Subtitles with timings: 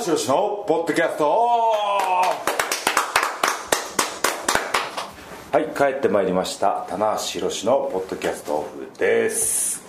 [0.00, 1.24] 橋宏のポッドキャスト。
[5.52, 6.86] はい帰ってまいりました。
[6.88, 9.82] 棚橋宏のポッドキャストオフです。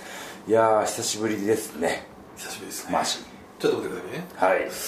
[0.49, 2.05] いやー久しぶりですね。
[2.35, 2.91] 久しぶりですね。
[2.91, 3.19] マジ。
[3.59, 4.27] ちょっと待ってくださいね。
[4.35, 4.67] はい。
[4.67, 4.81] いつ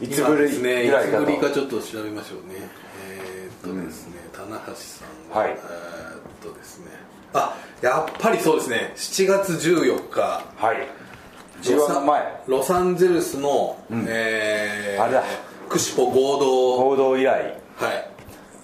[0.00, 2.54] ぶり今ですねいつぶりかちょっと調べましょうね。
[3.10, 5.50] えー、っとですね、棚橋さんがはい。
[5.50, 5.62] えー、っ
[6.42, 6.86] とですね。
[7.32, 8.92] あやっぱりそうですね。
[8.96, 10.20] 7月14日。
[10.56, 11.07] はい
[11.62, 12.42] 10の前。
[12.46, 13.76] ロサンゼルスの、
[14.06, 15.24] えー、あれだ。
[15.68, 16.78] クシポ合同。
[16.78, 18.10] 行動以来はい。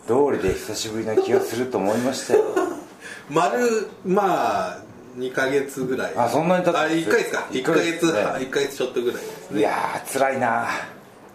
[0.06, 2.44] 通りで久しぶりな気がすると思いましたよ。
[3.30, 4.78] 丸まあ
[5.16, 6.12] 2か月ぐらい。
[6.16, 7.46] あそんなに経ってあ1か月か。
[7.50, 8.20] 1か月一ヶ月ね。
[8.20, 9.60] 1か月ちょっとぐらいですね。
[9.60, 10.68] いやー辛いな。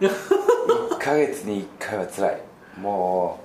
[0.00, 2.40] 1ヶ月に1回は辛い。
[2.80, 3.40] も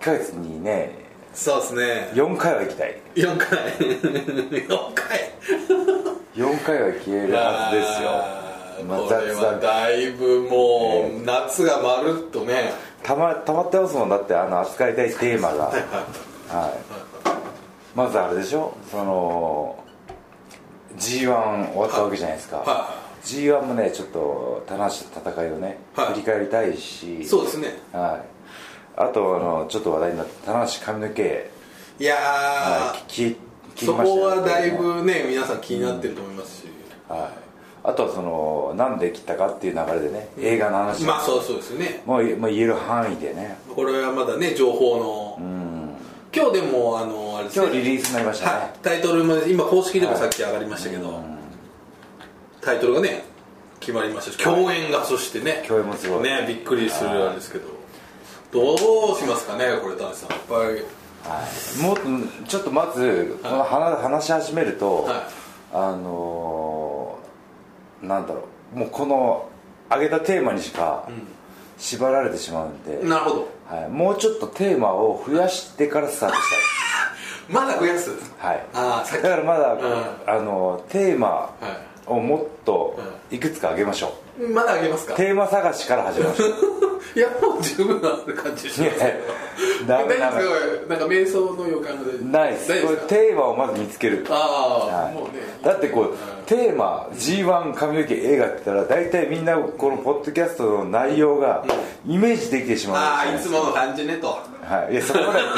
[0.00, 1.07] う1ヶ月にね
[1.38, 2.10] そうですね。
[2.14, 3.00] 4回は行きたい。
[3.14, 3.48] 4回。
[3.78, 5.32] 4回。
[6.34, 8.84] 4回は消えるはずですよ。
[8.88, 12.72] まあこれはだいぶもう夏がまるっとね。
[13.04, 15.66] たまたまってますもんだってあの扱いたいテーマが。
[16.50, 16.72] はい。
[17.94, 18.72] まずあれでしょ？
[18.90, 19.76] その
[20.96, 22.90] G1 終わったわけじゃないですか、は
[23.24, 26.06] G1 もねちょっと棚橋と戦いをね、はい。
[26.08, 27.24] 振り返りたいし。
[27.24, 27.78] そうですね。
[27.92, 28.37] はい、
[29.00, 31.50] あとあのちょっと話題になった棚橋髪の毛、
[32.00, 33.36] いやはい、ー切
[33.76, 34.22] 切そりましたよ。
[34.22, 36.64] こはだいぶね皆さん気になってると思いますし、
[37.08, 37.32] は
[37.84, 41.04] い、あとはそのなんで切ったかっていう流れでね映画の話。
[41.04, 42.02] まあそうそうですよね。
[42.06, 43.56] もうもう言える範囲でね。
[43.72, 44.96] これはまだね情報
[45.38, 45.38] の、
[46.34, 47.66] 今日でもあのあれですね。
[47.66, 51.22] 今日リリースになりましたね、はい、タイトルも今公式でもさっき上がりましたけど、
[52.62, 53.22] タイトルがね
[53.78, 54.32] 決まりました。
[54.32, 55.62] し共演がそしてね。
[55.68, 56.24] 共演もすごい。
[56.24, 57.77] ねびっくりするあれですけど
[58.52, 58.74] ど
[59.12, 60.30] うしますかねこれ田中さん。
[60.30, 60.84] やっぱり
[61.24, 61.44] は
[61.76, 65.14] い、もうちょっとまずこの話話し始めると、はい。
[65.72, 68.44] あのーなんだろ
[68.74, 68.78] う。
[68.78, 69.48] もうこの
[69.90, 71.08] 上げたテーマにしか
[71.76, 73.48] 縛られてしまうんで、なるほど。
[73.66, 76.40] はい、もうちょっとテーマを増やしてからスタートし
[77.50, 78.10] まだ増やす？
[78.40, 79.78] たい、はい、あだからまだ、ん。
[80.26, 81.50] あのテーマは
[82.06, 82.98] をもっと
[83.30, 84.12] いくつか上げましょう、
[84.54, 85.14] まだあげますか？
[85.14, 86.50] テーマ探しから始めましょう
[87.16, 88.92] いやもう十分な感じしますいや
[89.86, 90.36] ダメダメ。
[90.36, 94.24] 大丈なんか瞑想の予感でないですこれテーマをまず見つける。
[94.28, 95.14] ああ、はい。
[95.14, 95.30] もうね。
[95.62, 96.16] だってこう
[96.46, 101.64] テーマ G1 髪の毛映画って言ったら大体みんなこのポッドキャストの内容が
[102.06, 103.58] イメージできてしまうんああですよ。
[103.58, 105.40] いつもの感じねとはい、いやそこまで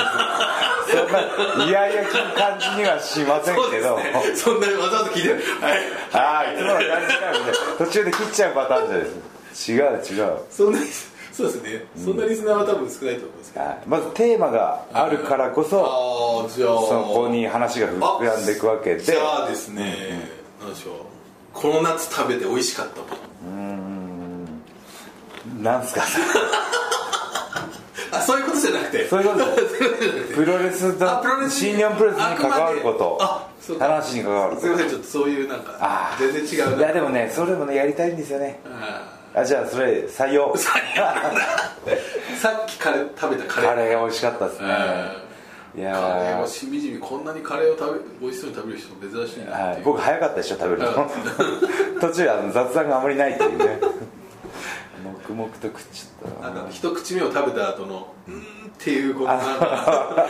[0.91, 1.13] そん
[1.59, 4.13] ないやいやき感じにはしませんけど、ね。
[4.35, 5.35] そんなにわざわざ聞いてる。
[5.61, 5.79] はい。
[6.13, 9.11] ああいつもの感じかみたいな途中で切っちゃうパターンじゃないで
[9.55, 9.73] す。
[9.73, 10.87] 違う違う、そんなに
[11.33, 13.65] そうですね、そんなリスナーは多分少ないと思いますけど。
[13.65, 19.01] はい、まずテーマがあるからこそそこに話が膨らんでいくわけで。
[19.01, 20.29] じゃあですね、
[20.61, 20.95] なんでしょう。
[21.53, 23.71] この夏食べて美味しかったもの。
[25.63, 26.03] なんすか
[28.13, 29.09] あそういうことじゃなくて。
[29.09, 29.45] そういうこと
[30.35, 33.19] プロレスあだ新日本プロレスに関わること。
[33.21, 33.87] あそうか。
[33.87, 34.63] 話に関わること。
[34.63, 36.77] すいませんちょっとそういうなんかあ全然違うな。
[36.79, 38.61] いやでもねそれもねやりたいんですよね。
[38.67, 40.53] ああじゃあそれ採用。
[40.55, 40.71] ーさ
[42.63, 43.71] っきカレー食べたカレー。
[43.71, 44.67] カレーが美味しかったですね。
[45.77, 50.89] いやカレーーをしみじみこんなにカレーを食べ美味しそうに食べる人珍しいなはい、僕早かったでしょ食べるの。
[50.89, 51.09] は
[52.01, 53.79] 途中あの雑談があまりないっていうね
[55.29, 56.51] 黙々と食っちゃった。
[56.51, 58.43] なんか一口目を食べた後のうーんっ
[58.79, 60.29] ていうこのなんか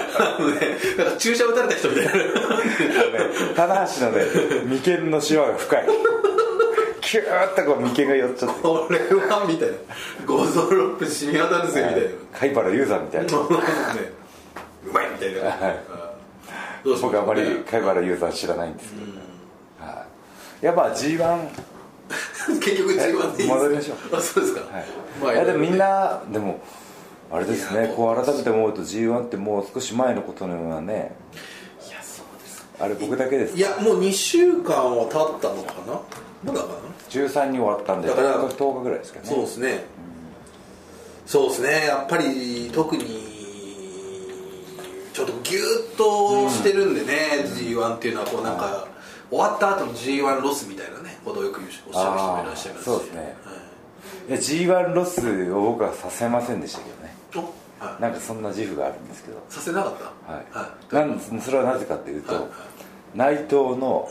[0.99, 2.13] なんか注射打たれた人みたいな。
[3.55, 4.25] 棚橋のね
[4.83, 5.87] 眉間のシワが深い
[7.01, 9.75] キューッとこう眉間が寄っちゃってこれはみたいな
[10.27, 13.39] 五臓六腑染み渡るぜみたいな貝原雄山みたいなね
[14.87, 15.79] うまいみたいな、はい
[17.03, 20.07] 僕あまり貝原雄山知らないんですけど、は
[20.63, 21.49] い、やっぱ G1
[22.61, 24.17] 結局 G1 でいい戻りましょう。
[24.17, 24.85] あそうですか、はい。
[25.23, 26.61] まあいやでもみんなでも
[27.31, 31.15] あれですねこう改めて思うと G1 ってもう少し前のことのようなね
[31.87, 36.01] いやそうですあれ僕だけですいやもう2週間は経ったのかな？
[36.43, 36.75] まだかな
[37.11, 39.27] ？13に終わったんでだから10日ぐらいですかね。
[39.29, 39.85] そうですね、
[41.27, 41.87] そうですね。
[41.87, 43.31] やっぱり特に
[45.13, 45.61] ちょっとギュ
[45.95, 48.87] ッとしてるんでね、G1 っていうのはこうなんか、
[49.31, 52.85] 終わった後の G1 ロスみたいなねことをよくおっしゃる人もいらっしゃいますし。
[52.85, 53.21] そうですね。
[53.21, 53.35] はい
[54.29, 56.97] いや G1 ロスを僕はさせませんでしたけど
[57.43, 57.47] ね。
[57.81, 58.03] おはい。
[58.03, 59.39] なんかそんな自負があるんですけど。
[59.49, 60.05] させなかった？
[60.33, 60.43] は
[61.05, 62.43] い、なんそれはなぜかっていうと、はい。
[62.43, 62.51] はい
[63.13, 64.09] 内藤の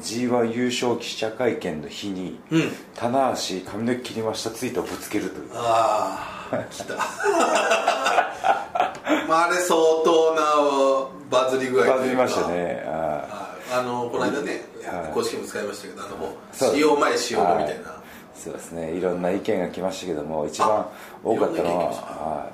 [0.00, 2.72] G1 優勝記者会見の日に、うん。
[2.94, 5.50] 棚橋髪の毛切りましたツイートをぶつけるという。
[5.54, 6.94] ああ来た。
[9.28, 10.42] まああれ相当な
[11.30, 12.82] バズり具合バズりましたね。
[12.86, 15.12] あはいあのこの間ねはい。
[15.12, 18.02] 公式も使いましたけどあの使用前使用後みたいな。
[18.34, 18.92] そうですね。
[18.92, 20.86] いろんな意見が来ましたけども一番
[21.24, 22.52] 多かったのは、はい、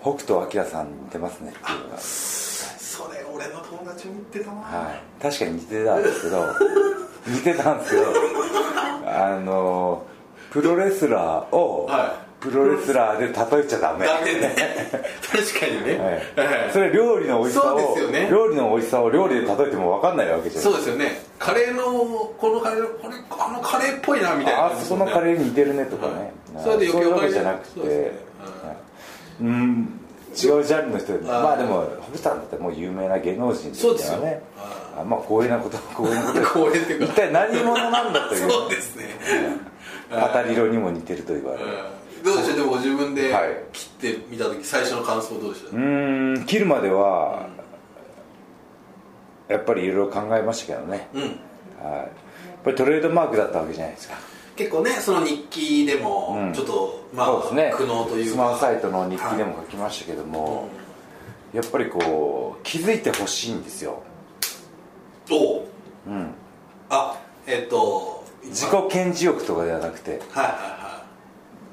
[0.00, 1.50] 北斗晶さんに似てますね。
[1.50, 6.44] っていうのがそれ俺の友達も言ってたな、はい、確かに似てたんですけど
[7.26, 8.06] 似てたんですけど
[9.06, 10.04] あの
[10.52, 14.06] プロレスラーを、はいプロレスラーで例えちゃダメ。
[14.06, 14.54] ダメね。
[15.32, 15.98] 確かにね、
[16.36, 18.28] はい、それ料理の美味しさをね。
[18.30, 21.22] 料理の美味しさを料理で例えても分かんないわけじゃないそうですよね。
[21.38, 21.84] カレーの
[22.36, 24.66] このカレーこれあのカレーっぽいなみたいな。
[24.66, 26.64] あそこのカレーに似てるねとかね、はい。
[26.64, 27.88] それで余計そういうわけじゃなくて。
[27.88, 28.18] ね。
[29.40, 30.00] うん。
[30.36, 34.18] 違うジャンルの人でまあでも北さんだってもう有名な芸能人ですそうですよ。
[34.18, 34.42] からね
[34.98, 36.44] あまあ光栄なこと光栄なこと。
[36.60, 37.04] 光栄っていうか。
[37.06, 38.50] 一体何者なんだという。
[38.50, 39.04] そうですね。
[40.10, 41.64] 語り色にも似てると言われる
[42.24, 43.50] どうでしょうでもご自分ではい。
[43.72, 45.70] 切ってみた時最初の感想どうでした？
[45.70, 47.48] うーん切るまでは
[49.48, 51.22] やっぱりいろいろ考えましたけどね、うん。
[51.22, 52.08] はい、やっ
[52.64, 54.16] ぱりトレードマークだったわけじゃないですか。
[54.56, 56.52] 結構ねその日記でもうん。
[56.54, 57.74] ちょっと、まあそうですね。
[57.76, 58.30] 苦悩というか。
[58.30, 60.68] スマホサイトの日記でも書きましたけども、
[61.52, 64.02] やっぱりこう気づいてほしいんですよ、
[65.30, 65.62] おう。
[66.06, 66.30] うん、
[66.88, 70.52] あえっと自己顕示欲とかではなくてはいはい。
[70.52, 70.73] は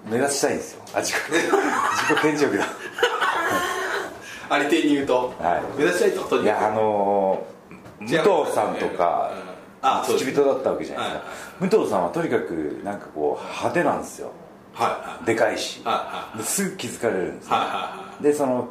[0.06, 0.83] 目立ちたいんですよ。
[0.94, 2.68] あ自己 自己顕示欲だい
[4.50, 5.77] ありていに言うと、はい。
[5.77, 6.30] 目指したいととに。
[6.30, 7.51] かくいやあのー
[8.01, 8.07] 武
[8.44, 9.31] 藤さんとか
[10.07, 11.31] 付き人だったわけじゃないですか、は
[11.68, 14.31] い武藤さんはとにかくなんかこう派手なんですよ。
[14.74, 15.25] はいはい。
[15.25, 15.83] でかいし。
[16.42, 17.56] すぐ気づかれるんですよ。
[17.56, 18.69] はいはでその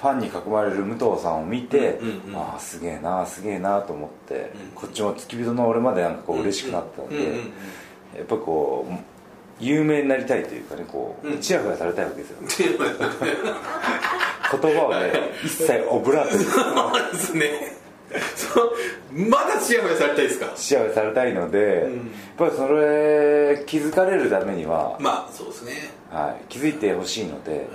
[0.00, 2.36] ファンに囲まれる武藤さんを見て、うんうんうん。
[2.36, 7.44] ああすげえなすげえなと思って、こっちも付き人の俺までなんかこう嬉しくなったんで、うんうんうんうん。
[8.16, 8.92] やっぱこう
[9.62, 11.38] 有名になりたいというかねこう、うん。
[11.40, 12.36] ちやほやされたいわけですよ。
[14.60, 15.12] 言葉をね
[15.44, 16.44] 一切オブラートに。
[16.44, 17.76] そうですね。
[19.14, 20.52] まだチヤホヤされたいですか？
[20.56, 21.62] ちやほやされたいので、ん。
[21.62, 21.90] やっ
[22.36, 25.72] ぱりそれ気づかれるためには、まあそうですね。
[26.10, 27.68] はい、気づいてほしいので、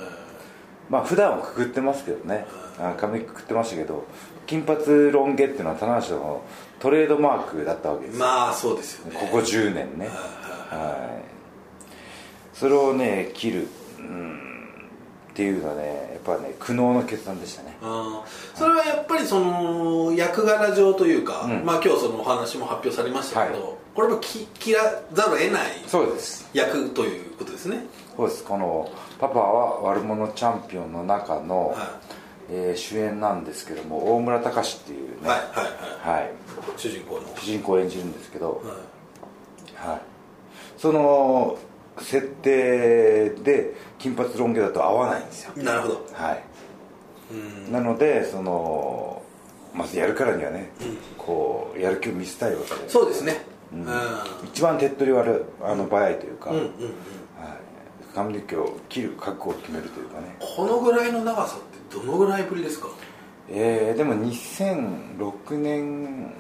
[0.90, 2.46] まあ普段はくくってますけどね、
[2.80, 4.06] あ髪くくってましたけど
[4.46, 6.42] 金髪ロン毛っていうのは棚橋の
[6.80, 8.20] トレードマークだったわけです。
[8.20, 9.18] よ、まあそうですよね。
[9.20, 10.10] ここ10年ね、
[10.70, 11.37] はい、
[12.60, 13.68] それをね切る。
[14.00, 14.42] うん。
[15.32, 17.78] っていうのはねやっぱね苦悩の決断でしたね。
[18.56, 21.64] それはやっぱりその役柄上というか、うん。
[21.64, 23.74] まあ今日そのお話も発表されましたけど、はい。
[23.94, 26.50] これもき切らざるを得ないそうです。
[26.54, 27.86] 役ということですね。
[28.16, 28.44] そうです。
[28.44, 32.00] この「パパは悪者チャンピオン」の中の、は
[32.50, 36.22] えー主演なんですけども大村隆っていうね、はいはいはい。
[36.22, 36.32] はい、
[36.78, 37.22] 主人公の。
[37.36, 38.64] 主人公を演じるんですけど、
[39.76, 40.02] ははい、
[40.78, 41.58] その
[42.02, 45.54] 設定で金髪ロン毛だと合わないんですよ。
[45.58, 46.06] いなるほど。
[46.14, 46.44] はい。
[47.32, 47.72] うん。
[47.72, 49.22] なのでその
[49.74, 50.72] まずやるからにはね、
[51.18, 53.42] こうやる気を見せたいわけでそうですね。
[53.74, 53.82] うん。
[53.82, 53.88] うん。
[54.46, 56.70] 一番手っ取り悪いあの早いというか、うんうんうん。
[56.70, 56.74] はい、
[58.16, 60.36] 髪の毛を切る覚悟を決めるというかね。
[60.40, 61.60] このぐらいの長さっ
[61.92, 62.88] てどのぐらいぶりですか？
[63.50, 66.34] えーでも2006年うん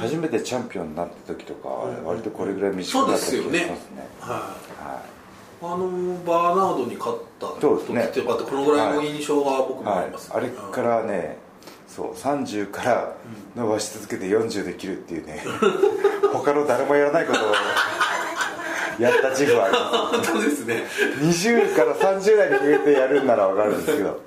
[0.00, 1.68] 初めてチャンピオンになった時とか
[2.04, 3.58] 割とこれぐらい短そうかった気ですよね。
[3.60, 4.08] がしますね。
[4.20, 4.38] はい。
[4.84, 5.18] は
[5.60, 5.88] あの
[6.24, 11.36] バーナードに勝った時ってこのぐらいの印象が僕い、はいもあります、あれからね
[11.88, 13.16] そう30から
[13.56, 15.42] 伸ばし続けて40で切るっていうね
[16.32, 17.52] 他の誰もやらないことを
[19.00, 19.80] やった自負はありま
[20.22, 20.84] 本当ですね。
[20.88, 21.02] す
[21.44, 24.20] 20から30代に向けてやるんなら分かるんですけど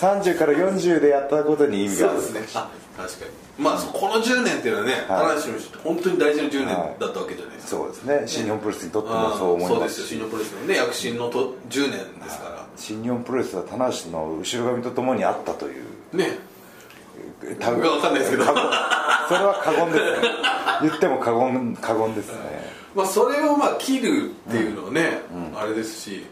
[0.00, 2.22] 30から40でやったことに意味がある。
[2.22, 2.60] そうですね。
[2.60, 3.30] あ確かに。
[3.58, 5.06] まあそこの10年っていうのはねはい。
[5.06, 6.66] 田中氏本当に大事な10年
[6.98, 8.22] だったわけじゃないですか、そうですね。
[8.26, 10.18] 新日本プロレスにとってもそう思いそうですますしよ。
[10.18, 12.66] 新日本プロレスのね躍進のと10年ですから。
[12.76, 15.84] 新日本プロレスは棚橋の後ろ髪とともにあったという。
[16.16, 16.38] ね。
[17.58, 18.44] 多分わかんないですけど。
[18.44, 20.28] それは過言ですね。
[20.82, 22.34] 言っても過言過言ですね。
[22.94, 25.20] まあそれをまあ切るっていうのはね、
[25.54, 26.26] あれですし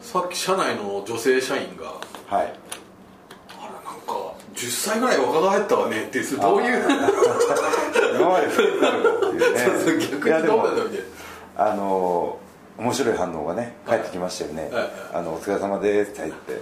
[0.00, 1.94] さっき社内の女性社員が
[2.36, 2.52] はい
[4.58, 6.82] 10歳ぐらい若返ったわねっていうどういう？
[8.18, 9.58] 今まで太ってたのかっていうね。
[9.64, 10.98] そうそう逆にどうなんだろうね
[11.56, 12.38] あの
[12.78, 14.70] 面白い反応がね返ってきましたよね。
[14.72, 16.52] はい「あのお疲れ様です」って入って。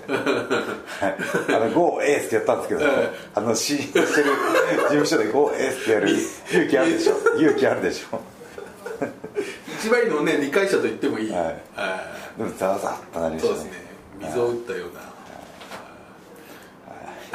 [1.04, 1.16] はい。
[1.62, 7.14] あの「Go Ace」ってやったんですけどはいあの信用してる事務所で「Go Ace」ってやる勇気あるでしょ。
[7.38, 8.20] 勇気あるでしょ。
[9.78, 11.44] 一番いいのね理解者と言ってもいい、はい。
[11.76, 12.00] は
[12.38, 13.70] でもザワザッとなりましたね。
[14.20, 15.00] 水を打ったような、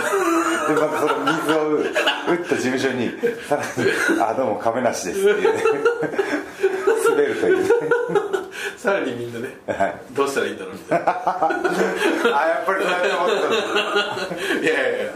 [0.01, 3.10] でまたその水を打った事務所に
[3.48, 3.67] さらに
[4.22, 5.63] 「あどうも亀梨です」っていうね。
[7.12, 7.70] 滑るというね。
[8.77, 9.96] さらにみんなね、はい。
[10.12, 11.05] どうしたらいいんだろうみたいな。
[11.12, 13.58] あやっぱりそうやって思ってたんだ。
[14.62, 15.12] いやいやいや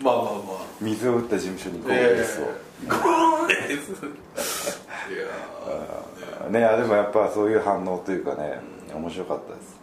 [0.00, 0.66] まあまあまあ。
[0.80, 2.44] 水を打った事務所に Go Ace を
[2.86, 3.90] Go Ace
[5.10, 8.60] いやーねねでもやっぱそういう反応というかね、
[8.94, 9.76] 面白かったです。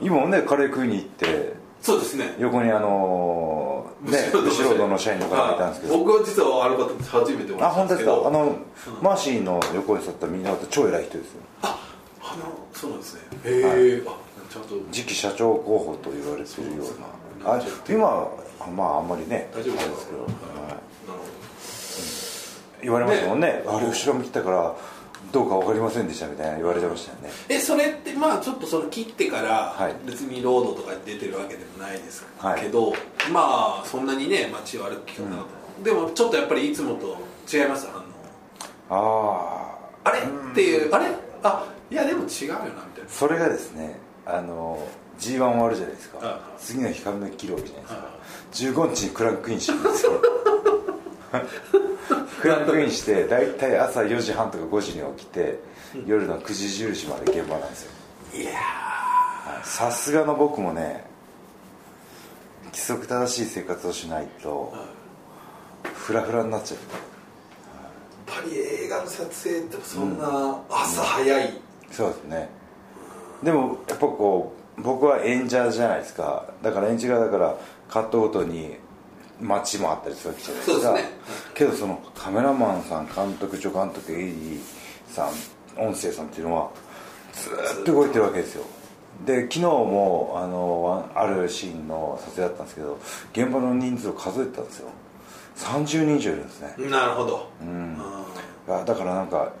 [0.00, 2.34] 今もねカレー食いに行ってそうですね。
[2.38, 5.98] 横にあのー、ねブシロードの社員の方がいたんですけど。
[5.98, 6.88] 僕は実はあの方
[7.22, 8.22] 初めてあ本当ですんですけど。
[8.22, 8.28] か？
[8.28, 8.56] あの、
[9.00, 11.40] マーシーの横に座ったみんな超偉い人ですよ。
[11.62, 11.78] あ
[12.20, 12.42] あの
[12.72, 13.20] そうなんですね。
[13.44, 13.60] へ
[13.96, 14.16] え、あ
[14.52, 14.74] ちゃんと。
[14.92, 17.52] 次期社長候補と言われてるような。
[17.54, 18.28] あ今は
[18.76, 20.30] まああんまりね大丈夫ですけど、はい。
[20.30, 20.38] なる
[21.06, 21.28] ほど。
[22.82, 23.64] 言われましたもんね。
[23.66, 24.76] あれ後ろ向きたから
[25.32, 27.30] どうか分かりませんでしたみたいな言われてましたよね。
[27.48, 29.94] えそれってまあちょっとその切ってからはい。
[30.06, 32.60] 別にロードとかに出てるわけでもないですはい。
[32.62, 32.92] けど、
[33.32, 35.46] まあそんなにね街を歩く機会なかっ
[35.78, 37.16] た、でもちょっとやっぱりいつもと
[37.52, 37.86] 違います？
[37.88, 38.04] 反応。
[38.90, 41.06] あああれっていうあれ？
[41.42, 43.10] あいやでも違うよなみたいな。
[43.10, 44.78] それがですねあの
[45.18, 47.94] G1 終わるじゃないですか、はい次の日髪の毛切るわけじゃないです
[48.74, 50.12] か、は15日にクランクインしてるんですよ
[52.40, 55.58] クランクインして大体朝4時半とか5時に起きて
[56.06, 57.92] 夜の9時10時まで現場なんですよ。
[58.34, 58.52] いや
[59.64, 61.04] さすがの僕もね
[62.66, 64.74] 規則正しい生活をしないと
[65.82, 66.80] フラフラになっちゃう。
[68.30, 72.48] やっぱり映画の撮影ってそんな朝早い、そうですね。
[73.42, 76.46] でもやっぱこう僕は演者じゃないですか。
[76.62, 77.56] だから演者がだから
[77.88, 78.76] カットごとに
[79.40, 80.92] 街もあったりするわけじゃないですか。
[80.94, 81.04] ね。
[81.54, 84.60] けどそのカメラマンさん監督助監督 AD
[85.08, 85.28] さん
[85.80, 86.70] 音声さんっていうのは
[87.32, 88.64] ずーっと動いてるわけですよ。
[89.26, 92.98] で昨日もあのあるシーンの撮影だったんですけど
[93.32, 94.90] 現場の人数を数えてたんですよ。
[95.56, 96.74] 30人以上いるんですね。
[96.88, 97.96] なるほど、ん。
[97.98, 98.24] あ
[98.80, 99.52] あだからなんか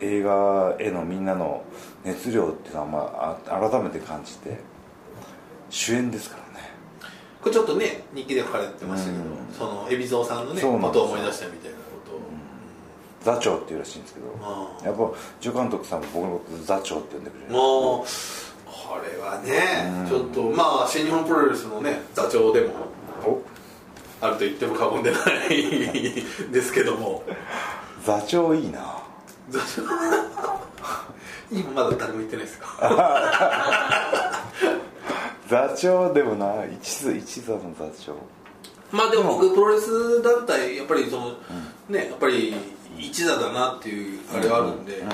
[0.00, 1.62] 映画へのみんなの
[2.04, 2.98] 熱量っていうのは、ま
[3.48, 4.58] あ、あ改めて感じて
[5.70, 6.45] 主演ですから
[7.46, 9.54] これちょっとね日記で書かれてましたけど、うん。
[9.56, 11.82] その海老蔵さんのねことを思い出したみたいなこ
[13.24, 14.26] とを、座長っていうらしいんですけど
[14.84, 15.10] やっぱ
[15.40, 17.52] 助監督さんも僕のこと座長って呼んでくれる。
[17.52, 18.06] もう
[18.66, 22.74] これはね、ちょっとまあ新日本プロレスのね座長でも
[23.24, 23.40] お。
[24.20, 27.22] あると言っても過言でない ですけども。
[28.04, 28.80] 座長いいな。
[29.50, 29.82] 座長？
[31.52, 32.66] 今まだ誰も言ってないですか？
[35.48, 38.14] 座長でもな一座一座の座長。
[38.92, 41.32] まあでも僕プロレス団体やっぱりその、
[41.88, 42.54] ねやっぱり
[42.98, 45.06] 一座だなっていうあれはあるんで、だ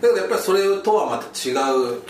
[0.00, 2.00] けどやっぱりそれとはまた違う、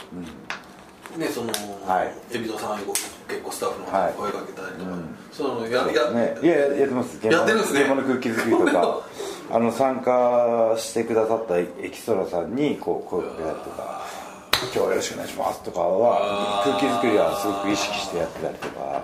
[1.19, 1.53] ねその、
[1.87, 2.37] はい。
[2.37, 4.91] 海老蔵さんに結構スタッフの方に声かけたりとか、
[5.33, 7.27] そのややねいややってます。
[7.27, 7.81] やってるんですね。
[7.81, 9.01] 現場の空気作りとか。
[9.49, 14.03] あの参加してくださったエキストラさんにこう声をかけたりとか
[14.63, 19.03] 「今日はよろしくお願いします」とかは空気作りはすごく意識してやってたりとか。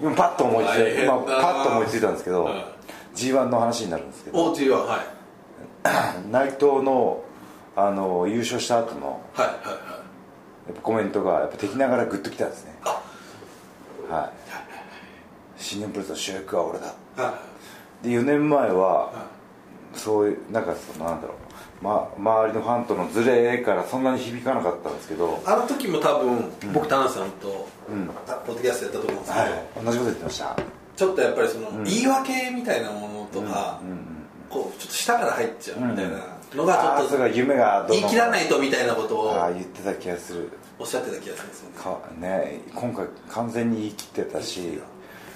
[0.00, 2.64] 今パッと思いつい大変だて今パッと思いついたんですけどはい
[3.14, 4.52] g 1の話になるんですけど。
[4.52, 5.00] お G ははい。
[6.30, 7.22] 内藤の
[7.74, 9.74] あの優勝した後のはいはいはい。
[10.66, 12.74] やっぱコメントがやっぱ敵ながらグッときたんですね。
[14.10, 14.30] はい。
[15.56, 16.94] 新日本プロレスの主役は俺だ。
[17.16, 17.34] は
[18.02, 19.12] で4年前は
[19.94, 21.36] そういうなんかそのなんだろう、
[21.82, 25.26] ま、周りのファンとのズレからそんなに響かなかったんですけど。
[25.26, 27.68] いあの時も多分、僕田中さんと、
[28.28, 29.84] あポッドキャストやったと思うんですけど、はい。
[29.84, 30.56] 同じこと言ってました。
[30.94, 33.80] ちょっとやっぱりその、言い訳みたいなものとか、
[34.48, 36.20] こうちょっと下から入っちゃうみたいなのが
[36.52, 40.50] ちょっとああそれが夢が言い切らないとみたいなことを言ってた気がする。
[40.78, 41.76] おっしゃってた気がするんですよね。
[41.78, 44.80] かね今回完全に言い切ってたし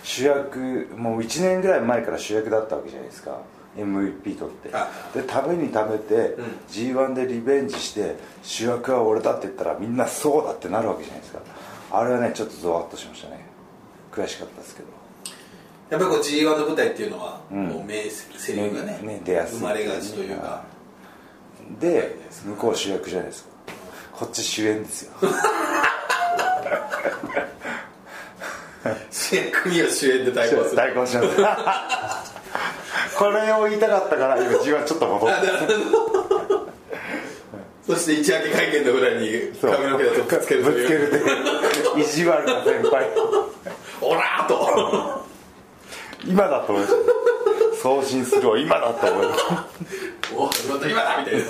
[0.02, 3.40] 主役もう1年ぐらい前から主役だったわけじゃないですか
[3.76, 4.70] MVP 取って。
[4.74, 6.36] はでためにためて、
[6.68, 11.40] g 1でリベンジして主役は俺だって言ったらみんなそうだってなるわけじゃないですか。
[11.92, 13.44] あれはねちょっとゾワッとしましたね。
[14.12, 14.88] 悔しかったですけど。
[15.90, 17.54] やっぱりこう G1 の舞台っていうのは、ん。
[17.68, 19.58] もう名セリフがねね出やすい。
[19.58, 20.64] 生まれがちというか。
[21.80, 23.50] で向こう主役じゃないですか。
[24.12, 25.12] こっち主演ですよ。
[29.10, 30.76] 主役には主演で対抗する。
[30.76, 32.25] 対抗します
[33.18, 35.46] これを言いたかったから今 G1 ちょっと戻って
[37.86, 39.28] そして一明け会見の裏に
[39.60, 43.06] 髪の毛だとぶつけるとぶつけいうるで意地悪な先輩。
[44.02, 45.24] オラーと。
[46.26, 46.94] 今だと思います。
[47.80, 49.44] 送信するわ今だと思います。
[50.36, 51.42] お始まった今だみたいな。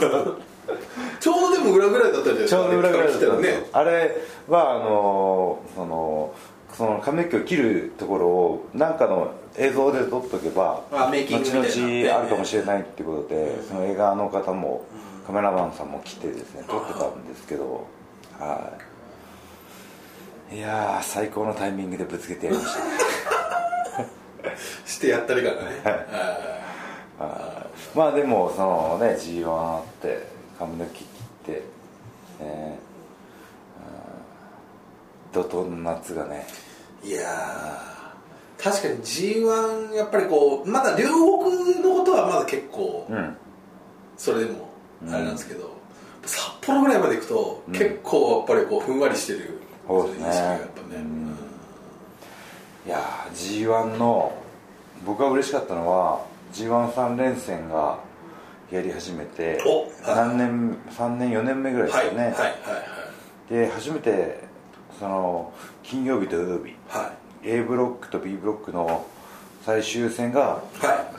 [1.18, 2.60] ちょうどでも裏ぐらいだったんじゃないですか。
[2.60, 3.68] ちょうど裏ぐらいだったね。
[3.72, 6.34] あれはあのその
[6.76, 14.84] その髪の毛を切るところを何かの映像で撮っとけば後々あるかもしれないっていうことで、その映画の方も
[15.26, 17.86] カメラマンさんも来てですね撮ってたんですけど
[18.38, 18.78] は
[20.52, 20.56] い。
[20.56, 22.84] いやー最高のタイミングでぶつけてやりました。
[22.84, 22.90] ね
[24.84, 26.06] してやったりからね
[27.94, 30.26] まあでもそのね g 1あって
[30.58, 31.06] 髪の毛切っ
[31.54, 31.62] て、
[32.40, 32.86] えー
[35.32, 36.46] 怒涛の夏がね
[37.06, 43.36] いやー確かに g 1やっぱりこうまだ両国のことはまだ結構うん。
[44.16, 44.70] それでも
[45.08, 45.76] あれなんですけど、
[46.24, 49.60] 札幌ぐらいまで行くと結構やっぱりこうふんわりしてる。
[49.86, 50.26] そうですね。
[50.26, 51.36] やっぱね、うん。
[52.86, 54.32] いやー g 1の
[55.04, 57.98] 僕が嬉しかったのは g 1 3連戦が
[58.70, 59.60] やり始めて
[60.06, 62.48] 何年3年4年目ぐらいですよね、はいはいは
[63.50, 63.52] い。
[63.52, 64.40] で初めて
[64.98, 65.52] その
[65.88, 66.74] 金曜日土曜日。
[66.88, 67.12] は
[67.44, 67.48] い。
[67.48, 69.06] A ブロックと B ブロックの
[69.64, 70.62] 最終戦がは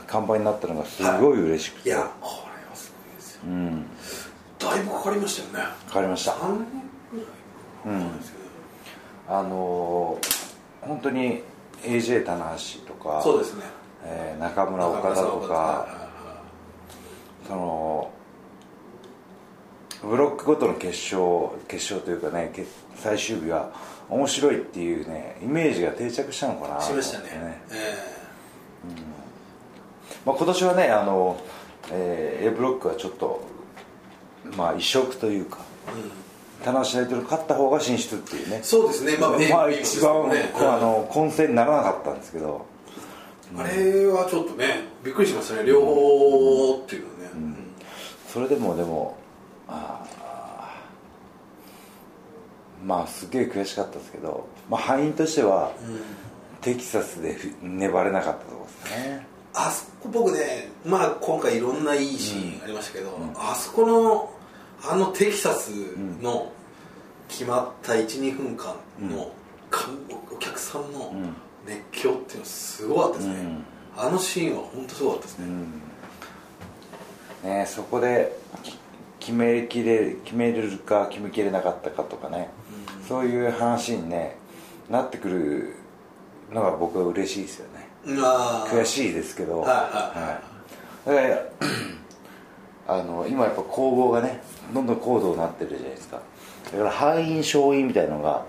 [0.07, 3.41] 看板になったのがすごい嬉しくて、いやこれはすごいですよ。
[3.45, 3.85] うん。
[4.59, 5.71] だいぶかかりましたよね。
[5.87, 6.31] かかりました。
[6.33, 6.57] 3年
[7.13, 7.17] ぐ
[7.87, 8.17] らいうんかかるん。
[8.19, 8.37] ですけ
[9.29, 11.43] どあのー本当に
[11.83, 13.63] AJ 棚橋とかそうですね。
[14.03, 16.07] えー中村岡田とか。
[17.47, 18.11] その
[20.03, 23.71] ブロックごとの決勝決勝というかね決最終日は
[24.09, 26.81] 面白いっていうねイメージが定着したのかな。
[26.81, 27.29] しましたね。
[27.29, 28.17] と思ってえ
[30.25, 31.39] まあ、今年はねあの、
[31.91, 33.41] えー A ブロックはちょっと
[34.55, 36.11] まあ異色というかえうん。
[36.63, 38.59] 棚橋タイトル勝った方が進出っていうね。
[38.63, 39.17] そうですね。
[39.19, 42.65] まあ、まあ一番、ですこうあの混戦にならなかったんですけど。
[43.55, 44.65] あれはちょっとね
[45.03, 45.65] びっくりしましたね。
[45.65, 47.55] 両方っていうのね、うん。
[48.27, 49.16] それでもでも
[52.83, 55.73] まあすげえ悔しかったですけど、まあ、敗因としては、
[56.61, 59.27] テキサスでふ粘れなかったところですね。
[59.53, 64.31] あそこ僕ねまあ今回いろんないいシーンありましたけど、あそこの
[64.83, 65.71] あのテキサス
[66.21, 66.51] の
[67.27, 69.31] 決まった12分間の、
[69.69, 69.89] か
[70.31, 71.13] お客さんの
[71.65, 73.63] 熱狂っていうのはすごかったですね、うん。
[73.97, 75.47] あのシーンは本当すごかったですね、
[77.43, 78.31] ねそこで
[78.63, 78.76] き
[79.27, 82.49] 決めきれ決めれるか決めきれなかったかとかね、
[83.09, 84.37] そういう話にね
[84.89, 85.75] なってくる
[86.49, 87.89] のが僕は嬉しいですよね。
[88.23, 91.41] あ悔しいですけど、はいはいはいだか
[92.87, 94.41] らあの今やっぱ攻防がね
[94.73, 96.21] どんどん高度になってるじゃないですか。
[96.71, 98.45] だから敗因勝因みたいなのが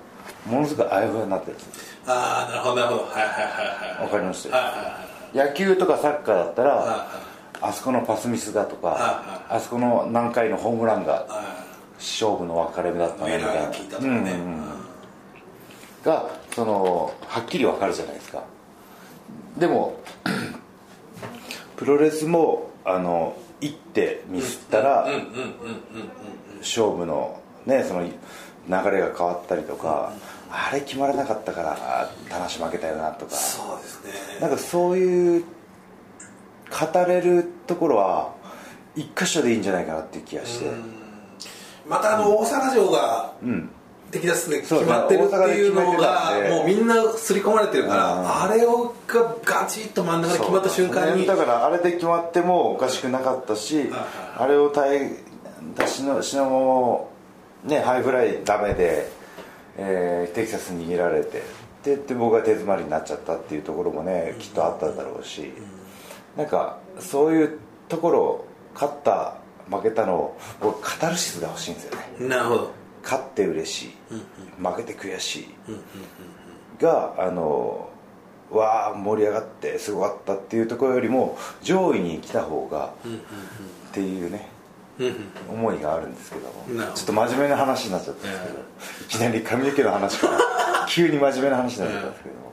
[0.46, 1.72] ものすごくあやふやになってるんですよ。
[2.06, 3.02] ああなるほどなるほど。
[3.02, 4.70] はいはいはいはいわかりましたはいは
[5.34, 5.48] いはい。
[5.48, 7.27] 野球とかサッカーだったら、は
[7.60, 11.64] あそこのパスミスだとか、はあそこの何回のホームランがは
[11.98, 14.78] 勝負の分かれ目だったねみたいな。
[16.04, 18.44] がそのはっきり分かるじゃないですか。
[19.58, 20.00] でも
[21.76, 28.10] プロレスもあの一手ミスったらうんうんうんうんうん勝負のねその流
[28.90, 30.12] れが変わったりとか、
[30.50, 33.34] あれ決まらなかったからあ田無負けたよなとか。
[33.34, 34.40] そうですね。
[34.40, 35.44] なんかそういう
[36.70, 38.32] 語れるところは
[38.96, 40.70] 一箇所でいいんじゃないかなっていう気がして。
[41.88, 43.70] またあの大阪城がうん。
[44.10, 48.24] 敵出すね決そうまってるっていうのがもうみんな刷り込まれてるかうん。
[48.24, 51.26] らあれをがガチッと真ん中で決まった瞬間に。
[51.26, 53.90] だからあれで決まってもおかしくなかったし
[54.38, 55.10] あれを耐え
[55.76, 57.10] 出しのしのも
[57.64, 59.10] ねハイフライダメで、
[59.76, 61.42] えーテキサスに逃げられて
[61.84, 65.52] でで僕が手詰まりになっちゃったっていうところもねきっとあっただろうし
[66.38, 69.34] なんかそういうところ勝った
[69.68, 72.28] 負けたのを僕カタルシスが欲しいんですよね。
[72.28, 72.70] なるほど。
[73.02, 73.88] 勝って嬉しい。
[74.62, 75.48] 負けて悔しい。
[76.80, 77.90] があの
[78.50, 82.92] わあ盛り上がってすごかったっていうところよりも上位に来た方が
[83.90, 84.48] っていうね
[85.50, 86.92] 思いがあるんですけども。
[86.94, 88.58] ちょっと真面目な話になっちゃったんですけど。
[89.06, 90.38] いきなり髪の毛の話から
[90.88, 92.47] 急に真面目な話になっちゃったんですけども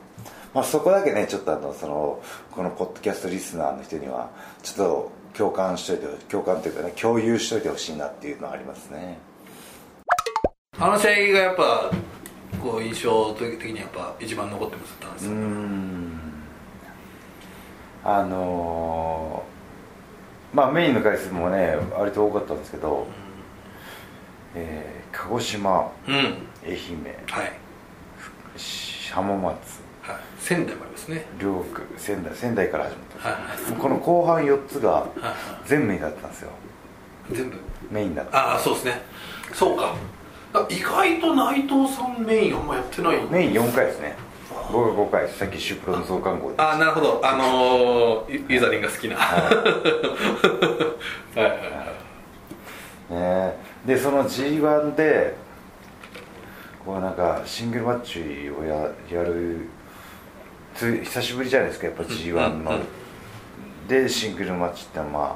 [0.55, 4.29] まあそこだけねちょっとあのそのこのポッドキャストリスナーの人には
[4.63, 9.19] ちょっと共感しといて共感というかね共有しといてほしいなっていうのはありますね。
[10.79, 11.91] あの試合がやっぱ
[12.63, 15.13] こう印象的にやっぱ一番残ってますったん。
[15.13, 16.19] ですうーん。
[18.05, 23.05] あのーまあメインの回数もね割と多かったんですけど、
[24.55, 26.15] えー鹿児島うん。
[26.65, 26.77] 愛媛
[27.27, 27.51] はい。
[29.11, 31.25] 浜松はい仙台もありますね。
[31.39, 33.35] 両区仙台仙台から始まったは
[33.77, 36.51] いこの後半4つがはい全メインだったんですよ。
[37.31, 37.57] 全部？
[37.91, 38.37] メインだった。
[38.37, 39.01] ああそうですね。
[39.53, 39.93] そうか。
[40.53, 44.15] だ意外と内藤さんメインあんまやってないメイン4回ですね。
[44.71, 45.29] 僕が5回。
[45.29, 47.21] さっきシュプロの増刊号でああなるほど。
[47.23, 49.15] あのー、ユユーザリンが好きな。
[49.17, 49.51] は
[51.35, 51.39] い。
[51.39, 51.55] はいは
[53.09, 53.13] い。
[53.13, 55.35] ねでその g 1で
[56.83, 59.67] こうなんかシングルマッチをややる
[60.75, 62.79] つ久しぶりじゃないですかやっぱ g 1の。
[63.87, 65.35] でシングルマッチってのはまあ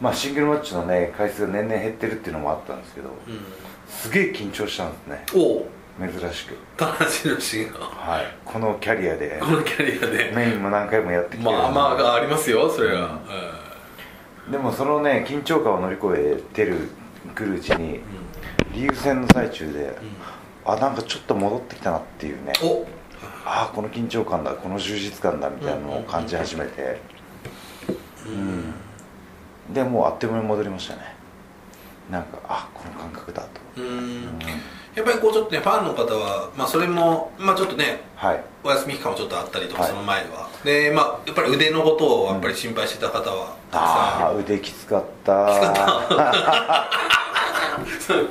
[0.00, 3.10] まあシングルマッチのね回数が年々減ってるっていうのもあったんですけど、
[3.88, 5.26] すげえ緊張したんですね。
[5.34, 5.68] おお
[6.00, 6.56] 珍しく。
[6.76, 7.78] 田中宏が。
[7.80, 8.26] はい。
[8.44, 9.38] このキャリアで。
[9.40, 10.32] このキャリアで。
[10.34, 13.20] メインも何回もやってきてるまあまあありますよそれは、
[14.50, 16.88] でもそのね緊張感を乗り越えてる
[17.34, 18.00] くるうちに、
[18.74, 19.96] リーグ戦の最中で、
[20.64, 22.52] あなんかちょっと戻ってきたなっていうね。
[22.62, 22.86] お
[23.44, 27.00] ああこの緊張感だこの充実感だみたいなのを感じ始めて。
[28.24, 31.00] うん、でもうあっという間に戻りましたね。
[32.10, 33.48] なんかあこの感覚だと。
[33.80, 34.38] うん。
[34.94, 38.44] やっぱりこうちょっとねファンの方は、まあ、それも、まあ、ちょっとねはい。
[38.62, 39.90] お休み期間もちょっとあったりとか、はい。
[39.90, 40.48] その前は。
[40.64, 43.90] でまあやっぱり腕のことをやっぱり心配してた方はたくさん
[44.26, 45.48] ああ腕きつかった。
[47.98, 48.26] それは。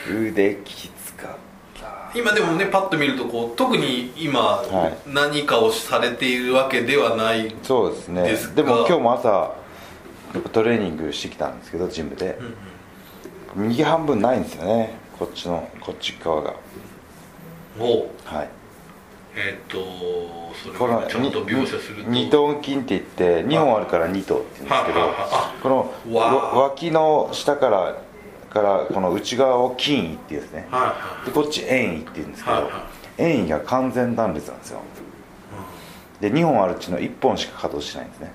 [0.08, 0.88] 腕き
[2.14, 5.10] 今でもねパッと見るとこう特に今、はい。
[5.10, 8.36] 何かをされているわけではないそうですね。
[8.54, 9.54] でも今日も朝
[10.52, 12.38] トレーニングしてきたんですけどジムで、
[13.54, 14.98] 右半分ないんですよね。
[15.18, 16.54] こっちのこっち側が。
[17.80, 18.08] おう。
[18.24, 18.48] はい。
[19.36, 22.10] えーっとそれちゃんと描写すると。
[22.10, 25.14] 二頭筋って言って2本あるから2頭って言うんですけど
[25.62, 25.94] この
[26.60, 27.96] 脇の下から
[28.50, 30.66] からこの内側を筋位っていうんですね。
[30.70, 30.94] はいは
[31.26, 32.86] でこっち円位って言うんですけどはいは
[33.18, 34.80] 円位が完全断裂なんですよ。
[36.20, 38.32] で2本あるうちの1本しか稼働してないんですね。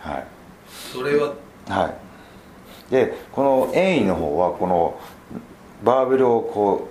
[0.00, 0.20] はい。
[0.20, 0.24] い
[0.68, 1.34] それは？
[1.68, 1.94] はい。
[2.90, 5.00] でこの円位の方はこの
[5.82, 6.88] バーベルをこ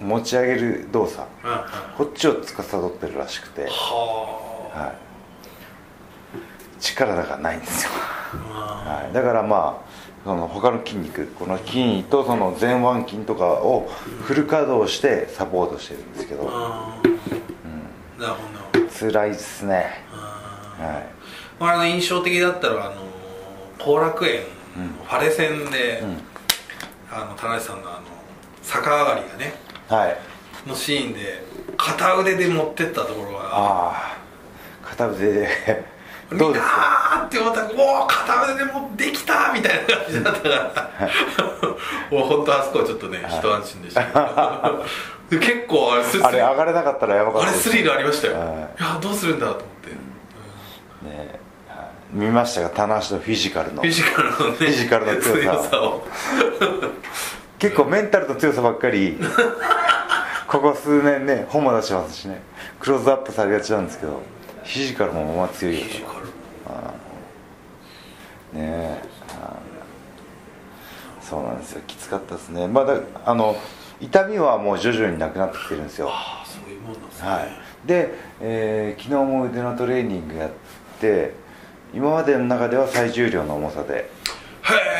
[0.00, 1.96] う持ち上げる動作はいはい。
[1.96, 3.68] こっちを司ってるらしくて、は
[4.72, 4.96] はい、
[6.80, 7.90] 力だからないんですよ、
[8.52, 9.85] あはい、だからまあ
[10.26, 13.88] その他の筋肉この筋とその前腕筋とかを
[14.22, 16.50] フル稼働してサポートしてるんですけど。
[16.52, 18.20] あー。
[18.20, 18.88] なるほど。
[19.12, 20.02] 辛いっすね。
[20.12, 20.96] あはい。
[20.96, 21.04] ー
[21.60, 23.02] まああの印象的だったのはあの
[23.78, 24.40] 後楽園、
[25.04, 26.02] ファレ戦で、
[27.08, 28.00] あの田中さんのあの
[28.64, 29.54] 逆上がりがね
[29.88, 30.18] はい。
[30.68, 31.44] のシーンで
[31.76, 33.44] 片腕で持ってったところが。
[33.44, 34.18] ああ
[34.82, 35.48] 片腕で。
[35.78, 35.95] 見
[36.32, 40.96] どうでって思ったらおお片腕でもうできたみたいな感じだったから。
[42.10, 44.04] もう本当あそこはちょっとね、一安心でした。
[44.04, 44.84] けど
[45.30, 48.48] で結構あれスあれ上がれなかったらやばかったですあれスリルありましたよ、はい。
[48.48, 48.50] い、
[48.82, 49.66] やどうするんだと思っ
[51.02, 51.88] て、ねはい。
[52.12, 53.82] 見ましたが棚橋のフィジカルの。
[53.82, 56.06] フィジカルのねフィジカルの強さを。
[57.58, 59.18] 結構メンタルの強さばっかり。
[60.46, 62.40] ここ数年ね本も出してますしね。
[62.78, 64.22] クローズアップされがちなんですけど
[64.66, 66.26] フィジカルもまあ強いよフィジカル
[68.52, 68.90] ねえ。
[68.90, 69.00] はい
[71.20, 71.82] そうなんですよ。
[71.88, 72.68] きつかったですね。
[72.68, 73.56] まあだあの
[74.00, 76.08] 痛みはもう徐々になくなってきてるんですよ。
[76.08, 77.48] ああそういうもんなんですね、はい。
[77.84, 80.50] で、えー昨日も腕のトレーニングやっ
[81.00, 81.34] て
[81.92, 84.08] 今までの中では最重量の重さで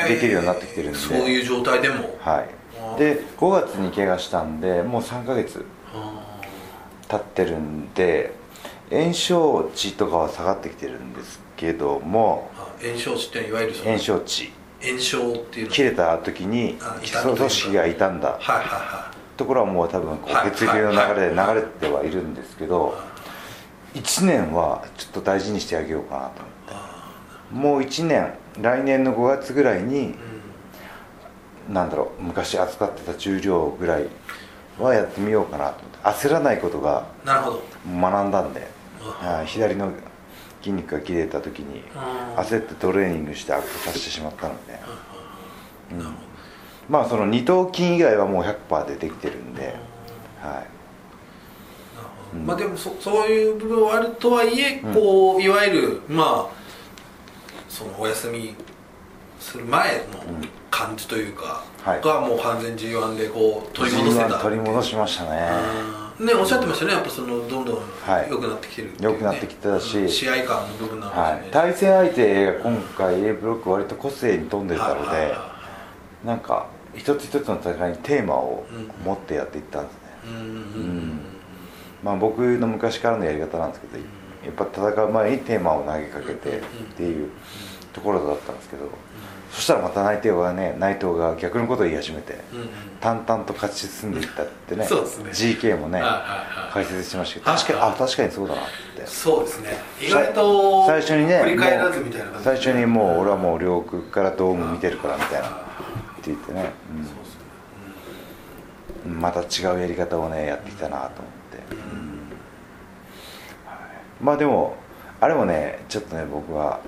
[0.09, 0.99] できるようになってきてるんで。
[0.99, 2.19] そういう状態でも。
[2.21, 2.49] はい。
[2.99, 6.23] で5月に怪我したんでもう3ヶ月あ
[7.07, 8.33] 経ってるんで
[8.91, 14.53] 炎症値とかは下がってきてるんですけども炎症値っていわゆる炎症値。
[14.83, 15.73] 炎症っていうの。
[15.73, 18.39] 切れた時に基礎組織が傷んだ。
[19.37, 22.97] ところはもう多分こはいう血流の流れで流れてはいるんですけど
[23.95, 27.55] 1年はちょっと大事にしてあげようかなと思って。
[27.55, 30.15] もう1年来年の5月ぐらいに
[31.71, 34.07] なんだろう昔扱ってた重量ぐらい
[34.79, 36.27] はやってみようかなと思って。
[36.27, 38.69] 焦らないことが学んだんで。
[38.71, 38.76] あ
[39.13, 39.93] はい左の
[40.61, 44.73] 筋肉が切れた時にあ焦ってトレーニングして悪化させてしまったので。
[44.73, 44.85] なる
[45.95, 46.11] ほど。
[46.89, 49.77] まあその二頭筋以外はもう100%出てきてるんで。
[50.41, 50.65] は
[52.35, 52.37] い。
[52.39, 56.55] まあでもそそういう部分はあるとはいえこう、いわゆるまあ
[57.69, 58.55] そのお休み
[59.39, 60.05] する前の
[60.71, 62.01] 感じというか、はい。
[62.01, 64.27] がもう完全 G1 でこう取り戻せた。
[64.27, 65.49] G1 取り戻しましたね。
[66.01, 66.93] うんねおっしゃってましたね。
[66.93, 68.31] やっぱそのどんどんはい。
[68.31, 69.13] 良くなってきてるってね。
[69.13, 69.99] 良くなってきてたし。
[69.99, 70.09] うん。
[70.09, 75.57] 試合感の部分なのかもしれないはい、対戦相手が今回 A ブロック割と個性に富んでたのではいはいはいは
[76.25, 78.67] なんか一つ一つの戦いにテーマを
[79.05, 81.21] 持ってやっていったんですね、うん。
[82.03, 86.63] まあ、僕の昔からのやり方なんですけどやっぱ戦う前にテーマを投げかけてっ
[86.97, 87.31] ていう
[87.93, 88.91] ところだったんですけど
[89.57, 92.69] そしたらまた内藤がね内藤が逆のことを言い始めてうんうん。
[93.01, 95.31] 淡々と勝ち進んでいったってねそうですね。
[95.31, 96.73] GK もねはいはいはい。
[96.75, 98.65] 解説してましたけど確かにはいあ確かにそうだなっ
[98.95, 99.07] て。
[99.07, 99.71] そうですね。
[99.99, 101.57] 意外と最初にね
[102.43, 105.49] 最初にもう俺はもう両国からドーム見てるからみたいな。
[105.49, 105.51] っ
[106.21, 106.73] て言ってね、
[109.07, 109.19] うん。
[109.19, 111.13] また違うやり方をねやってきたなと思っ
[111.51, 111.79] て、うん。
[113.65, 113.79] はい。
[114.21, 114.77] まあでも
[115.19, 116.81] あれもねちょっとね僕は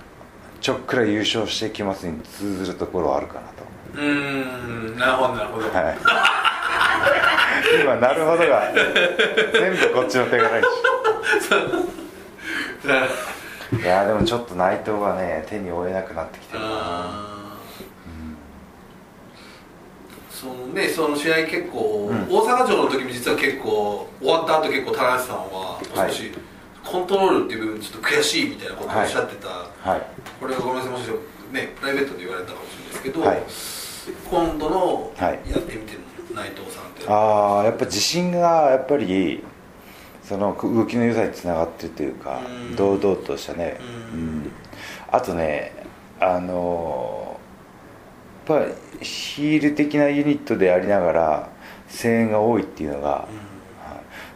[0.60, 3.64] ちょっくら優勝してきますに通ずるところはあるかなと。
[3.94, 5.98] うーんなるほどなるほど、はい。
[7.82, 8.72] 今なるほどが
[9.52, 10.66] 全部こっちの手がないし。
[13.82, 16.66] いやでもちょっと内藤がね手に負えなくなってきてるな。
[16.68, 17.38] あー。
[20.34, 22.22] そのねその試合結構、うん。
[22.28, 26.32] 大阪城の時も実は結構終わった後結構田中さんは少し、
[26.90, 30.02] コントロールっていう部分ちょっと悔しいみたいなことをおっしゃってた、はい。
[30.40, 31.10] これはごめんなさいもし
[31.52, 33.42] ねプライベートで言われたかもしれないですけど、はい。
[34.30, 35.50] 今度のはい。
[35.50, 36.00] やってみてる
[36.34, 37.06] 内藤さんって。
[37.06, 39.44] ああやっぱ自信がやっぱり
[40.22, 42.76] その動きの良さにつながってるというかうん。
[42.76, 43.78] 堂々としたね。
[44.12, 44.20] うん。
[44.20, 44.52] うん。
[45.12, 45.72] あとね
[46.20, 47.38] あの
[48.48, 51.48] やっぱりヒール的なユニットでありながら
[51.90, 53.47] 声援が多いっていうのが、はい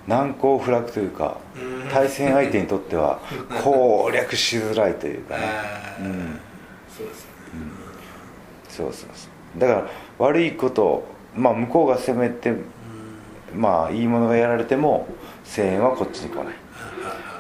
[0.07, 3.21] 難攻不落というかうん対戦相手にとっては
[3.63, 5.43] 攻略しづらいというかね、
[6.97, 7.31] そうですね。
[8.69, 9.61] そうそうそう。
[9.61, 9.87] だから
[10.19, 11.05] 悪いこと
[11.37, 12.55] まあ向こうが攻めて
[13.55, 15.07] まあいいものがやられても
[15.45, 16.55] 声援はこっちに来ない。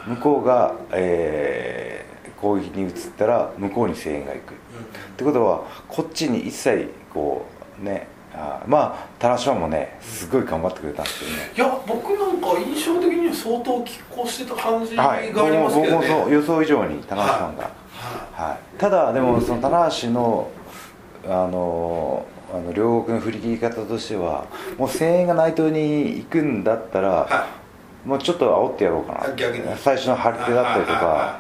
[0.07, 4.53] 向こうが、えー攻撃に移ったら向こうに声援が行く。
[4.53, 4.55] っ
[5.16, 7.46] てことはこっちに一切こ
[7.81, 11.53] うねあーまあ田中もねすごい頑張ってくれたんですけどね。
[11.55, 17.71] いや僕なんか印象的には相当拮抗してた感じがあはいりますけどね、もそう予想以上に田中さんが、は
[18.33, 20.51] はい、ただでもその棚橋の
[21.25, 27.47] あのあの両国の振り切り方としてはもう声援が内藤に行くんだったら、は
[28.05, 29.35] もうちょっと煽ってやろうかな。
[29.35, 29.64] 逆に。
[29.77, 31.31] 最初の張り手だったりとはいはいはいは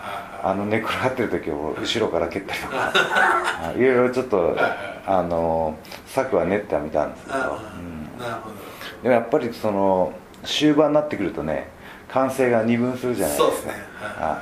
[0.40, 2.76] いかあの寝転がってる時を後ろから蹴ったりとか。
[2.76, 3.78] はい。
[3.78, 4.56] いろいろちょっと
[5.06, 9.02] あの策は練ってはみたんですけど、あうん。
[9.02, 10.12] でもやっぱりその
[10.44, 11.70] 終盤になってくるとね
[12.08, 13.52] 歓声が二分するじゃないですか。
[13.52, 13.72] そうですね。
[14.00, 14.28] はい。
[14.30, 14.38] はい。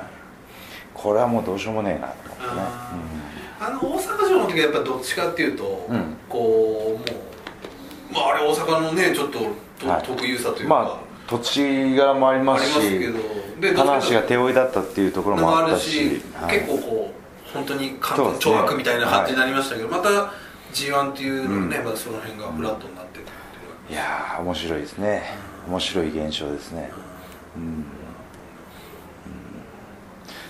[0.93, 2.63] これはもうどうしようもねえなと思ってね。
[3.61, 6.17] ああの大阪城の時はやっぱどっちかっていうと、うん。
[6.29, 7.17] こうも
[8.11, 9.39] うまああれ大阪のねちょっと
[10.03, 13.01] 特有さというか、まあ土地柄もありますし
[13.77, 16.59] 棚橋が手負いだったっていうところのもあるしし、はい。
[16.59, 18.55] 結構こう本当に完そうですね。
[18.55, 20.33] 全懲悪みたいな感じになりましたけど、また
[20.73, 21.85] G1 っていうのね、うん。
[21.85, 23.21] まあ、その辺がフラットになって
[23.91, 25.23] いやー面白いですね。
[25.67, 26.93] 面白い現象ですね。
[27.57, 27.63] うん、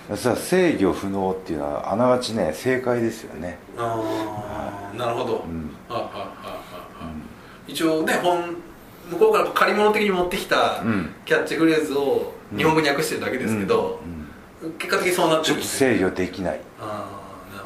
[0.09, 3.57] うん、実は制御不能っていうのはあながちね正解ですよね。
[3.77, 5.71] ああなるほど、ん。
[5.89, 7.11] はあはあは
[7.67, 8.55] 一応ね本
[9.09, 11.09] 向こうから借り物的に持ってきたうん。
[11.25, 13.99] キャッチフレーズを日本語に訳してるだけですけど、
[14.61, 14.67] うん。
[14.69, 14.73] うん。
[14.77, 16.61] 結果的にそうなってちょるっと制御できない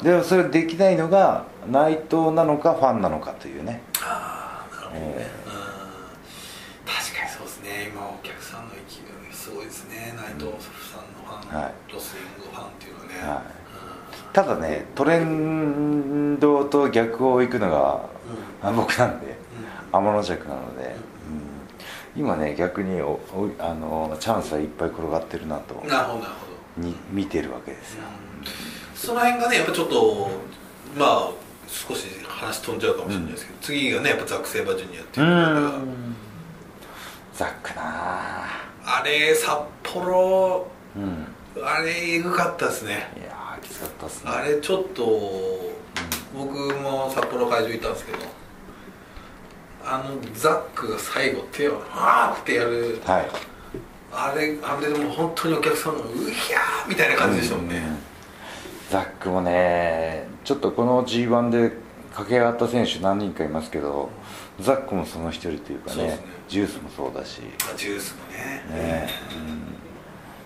[0.02, 3.82] でもそれできないのが内藤なのかファンなのかというね。
[4.02, 5.52] ああなるほどね、えうん。
[6.92, 7.90] 確かにそうですね。
[7.92, 8.82] 今お客さんの勢い
[9.32, 10.14] すごいですね。
[10.16, 11.74] 内藤さんのファン、はい。
[11.92, 13.42] ロスイングファンっていうのはね、はい。
[14.32, 18.00] ただねトレンドと逆を行くのが、
[18.62, 19.36] あ僕なんで
[19.92, 20.94] 天の弱なので、
[22.16, 22.20] うん。
[22.22, 26.46] 今ね逆におおあのチャンスはいっぱい転がってるなとうんなるほどなるほ
[26.80, 26.86] ど。
[26.86, 28.02] に見てるわけですよ、
[29.06, 30.28] その辺がねやっぱちょっと
[30.98, 31.30] まあ
[31.68, 35.78] 少し話飛んじゃうかもしれないですけど、次がねやっぱザック・セイバージュニアっていうのが。
[37.32, 37.82] ザックな
[38.84, 39.52] あれ札
[39.84, 40.66] 幌
[40.96, 41.26] うん。
[41.64, 43.08] あれエグかったですね。
[43.16, 44.30] いやーきつかったっすね。
[44.32, 45.04] あれちょっと
[46.36, 48.18] 僕も札幌会場行ったんですけど
[49.84, 53.30] あのザックが最後手をあーってやるはい。
[54.12, 57.82] あれあれでも本当にお客さんがうひゃーみたいな感じでしたもんね、
[58.90, 61.72] ザックもねちょっとこの g 1で
[62.12, 64.10] 駆け上がった選手何人かいますけど
[64.60, 66.18] ザックもその一人というかねね。
[66.48, 67.42] ジュースもそうだし。
[67.42, 68.64] まあジュースもね。
[68.70, 69.74] ね、うん。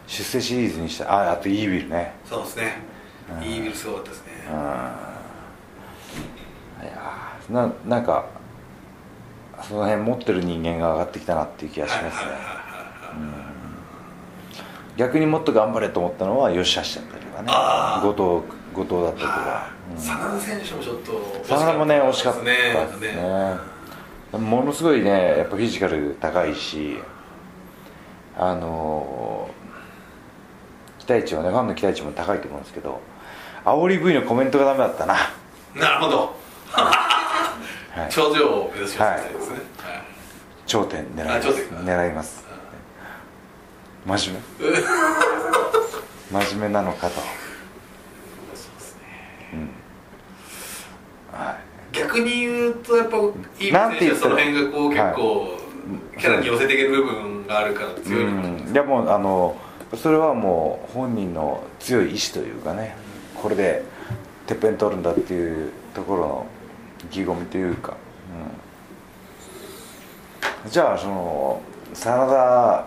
[0.07, 2.15] 出世シリーズにしたああとイービルね。
[2.25, 2.79] そうですね。
[3.31, 3.45] うん。
[3.45, 4.33] イービルすごかったですね。
[4.49, 4.55] うん。
[4.55, 4.57] い
[6.87, 8.27] やーななんか
[9.63, 12.09] その辺持ってる人間が上がってきたなっていう気がしますね。
[12.09, 12.61] はいはいはいはい
[14.97, 17.25] 逆にもっと頑張れと思ったのは吉橋だったり。
[17.25, 19.71] とかね後藤後藤だったりとか。
[19.97, 21.13] 真田選手もちょっと
[21.49, 23.57] 真田もね惜しかったでですすね。
[24.33, 26.99] ものすごいねやっぱフィジカル高いし
[28.37, 29.61] あのー
[31.05, 33.01] 期待値はねファンの期待値も高いと思うんですけど
[33.65, 35.17] 煽り V のコメントがダメだったな。
[35.75, 36.37] なるほど。
[36.71, 38.13] はい。
[38.13, 39.31] 頂上を目指しますね、はい。
[40.67, 41.49] 頂点狙います。
[41.49, 42.45] あ頂点狙います。
[44.07, 44.79] 真面目
[46.31, 47.15] 真面目なのかと。
[47.15, 47.25] そう
[48.53, 49.03] ですね。
[51.33, 51.59] は
[51.93, 53.17] 逆に言うとやっぱ
[53.59, 54.29] いいなんて言った？
[54.29, 55.61] ら選手はその辺がこう結構、はい。
[56.21, 59.57] キャラに寄せていける部分があるからい、強いのかな、うん、いやもうあの
[59.97, 62.95] それはもう本人の強い意志というかね
[63.35, 63.83] これで
[64.47, 66.47] てっぺん取るんだっていうところの
[67.05, 67.97] 意気込みというか、
[70.65, 71.63] うん、じゃあその
[71.95, 72.87] 真田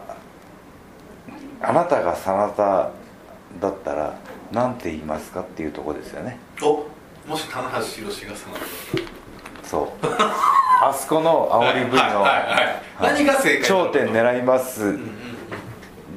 [1.61, 2.91] あなたが真田
[3.59, 4.17] だったら
[4.51, 6.39] 何て言いますかっていうところですよね。
[6.61, 6.85] お
[7.27, 8.31] もし棚橋宏が
[9.63, 10.05] そう。
[10.81, 12.25] あそこの煽り V の
[13.01, 14.97] 何が正解頂点狙います。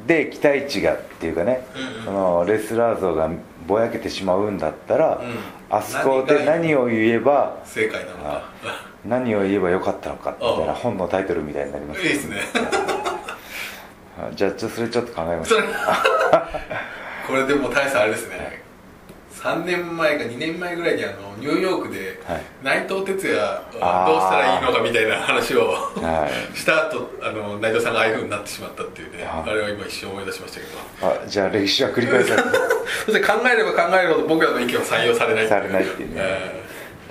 [0.07, 2.05] で期待値がっていうかね、うんうん。
[2.05, 3.31] そのレスラー像が
[3.66, 5.38] ぼやけてしまうんだったら、うん。
[5.70, 8.42] あそこで何を言えば正解なのか。
[9.09, 12.38] 何を言えばよかったのかみたいな本のタイトルみたいになりますいいですね。
[14.18, 15.68] あ じゃあそれちょっと考えましょうそれ
[17.26, 18.64] これでも大差あれですね。
[19.42, 22.42] 3年前か2年前ぐらいにあのニューヨークではい。
[22.64, 25.68] 内藤哲也はどうしたらいいのかみたいな話を
[26.02, 26.56] はい。
[26.56, 29.24] した後あの内藤さんがああいうふうになってしまったっていうね。
[29.24, 31.22] はいあれは今一瞬思い出しましたけど。
[31.24, 32.42] あじゃあ歴史は繰り返され
[33.06, 36.14] そして考えれば考えるほど僕らの意見は採用されないされないっていうね。
[36.18, 36.62] え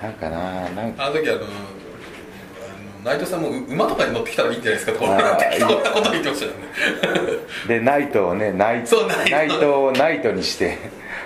[0.01, 0.37] なんかな
[0.71, 1.03] なんか。
[1.03, 1.39] ーあの時あの
[3.05, 6.57] 内藤さんもう馬とかに乗ってきたらいいんじゃないですかとか適当なこと言ってましたよね。
[7.69, 9.85] でナイトをねナイトナイト。
[9.85, 10.79] をナイトにして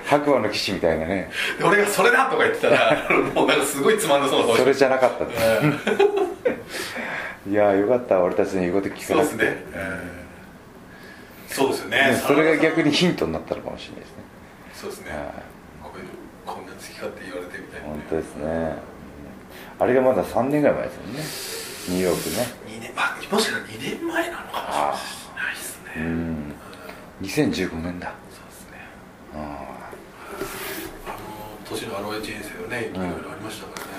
[0.05, 1.31] 白馬の騎士みたいなね。
[1.57, 4.63] で俺がそれだとか言ってたら もうなんかすごいつまんなそうな顔して。
[4.63, 5.33] それじゃなかったって。
[6.45, 6.57] え
[7.49, 8.19] いやよかった。
[8.19, 9.63] 俺たちの言うこと聞ーそうですかなくてね。
[9.73, 10.19] えー
[11.55, 11.97] そうですよね。
[11.97, 14.15] ねそれが逆にヒントになったのかもしれないですね。
[14.73, 15.11] そうですね。
[15.11, 15.21] はい。
[15.81, 15.91] こ
[16.45, 18.43] こんな好き勝手言われてみたいな本当ですね。
[18.43, 18.89] うん
[19.79, 21.03] あれがまだ3年ぐらい前ですよ
[21.55, 21.58] ね
[21.89, 22.47] ニューヨークね。
[22.77, 25.55] 2年あもしかしたら2年前なのかもしれない。
[25.55, 25.93] ですね。
[25.97, 26.53] うん。
[27.21, 28.13] 2015年だ。
[28.31, 28.77] そうですね。
[29.33, 29.37] あ
[31.07, 31.11] あ。
[31.11, 31.17] の
[31.67, 33.91] 年のアロエ人生はねいろいろありましたからね。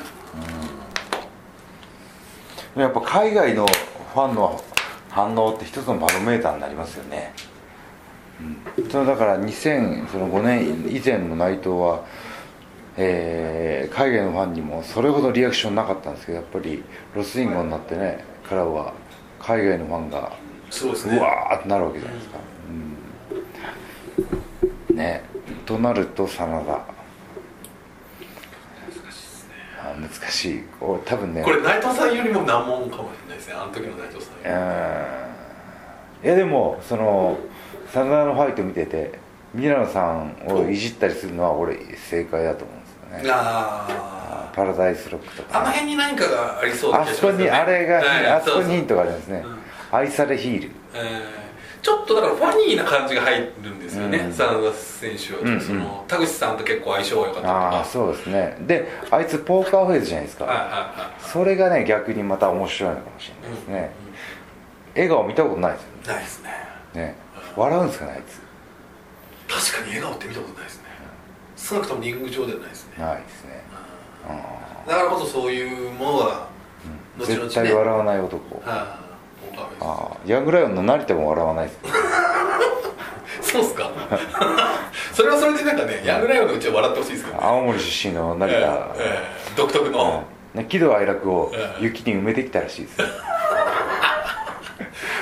[2.76, 4.62] あやっぱ海外のファンの
[5.08, 7.34] 反応って一つのバロメーターになりますよね、
[8.78, 12.04] うん、そのだから2005年以前の内藤は、
[12.96, 16.82] えー海外のファンにもそれほどリアクションなかったんですけどやっぱり
[17.14, 18.92] ロスインゴになってねからは
[19.38, 20.32] 海外のファンが
[20.70, 21.16] そうですね。
[21.16, 22.38] うわーってなるわけじゃないですか、
[24.88, 25.22] うん、ね。
[25.66, 26.46] となると真田。
[26.46, 26.62] 難
[28.92, 29.54] しいですね。
[29.78, 30.62] あ難しい。
[30.80, 31.42] 多分ね。
[31.42, 33.54] これ内藤さんよりも難問かもしれないですね。
[33.54, 36.26] あの時の内藤さんうん。
[36.26, 37.38] いやでもその
[37.92, 39.18] 真田のファイト見てて
[39.52, 42.79] ミラノさんをいじったりするのは俺正解だと思う
[43.10, 43.22] ね。
[43.30, 47.44] あパラダイスロックとああのか、ね、辺に何かがありそうなあそこ気がしますよね。
[47.44, 49.44] にあれが、はいあそこにヒントがありますね。
[49.44, 49.58] うん。
[49.92, 50.70] 愛されヒール。
[50.94, 51.50] えー
[51.82, 54.32] ちょっとだからファニーな感じが入るんですよね、うん。
[54.34, 55.60] 真田選手は、うんうん。
[55.62, 57.54] その田口さんと結構相性が良かったとか。
[57.54, 58.56] ああそうですね。
[58.60, 61.22] であいつポーカーフェイスじゃないですか、はいはいはい。
[61.26, 63.90] それがね逆にまた面白いのかもしれないですね、
[64.94, 66.50] 笑顔見たことないですよないですね。
[66.92, 67.14] ね。
[67.56, 69.72] 笑うんですかねあいつ。
[69.72, 70.89] 確かに笑顔って見たことないですね
[71.68, 73.04] 少なくともリング上ではないですね。
[73.04, 73.62] ないですね。
[74.28, 76.46] あだからこそそういうものがあ
[77.18, 77.44] 後々ね。
[77.44, 78.56] 絶対笑わない男。
[78.68, 78.98] は
[79.80, 80.16] ああ。
[80.26, 81.78] ヤングライオンの成田も笑わないです。
[83.52, 83.90] そうっすか？
[85.12, 87.42] それはそれでなんかねヤングライオンのうちは笑ってほしいですけどね。
[87.44, 88.66] 青森出身の成田、ええ
[88.98, 89.18] え
[89.52, 89.56] え。
[89.56, 91.84] 独特の、ね、喜怒哀楽をええ。
[91.84, 93.00] 雪に埋めてきたらしいです。
[93.00, 93.06] よ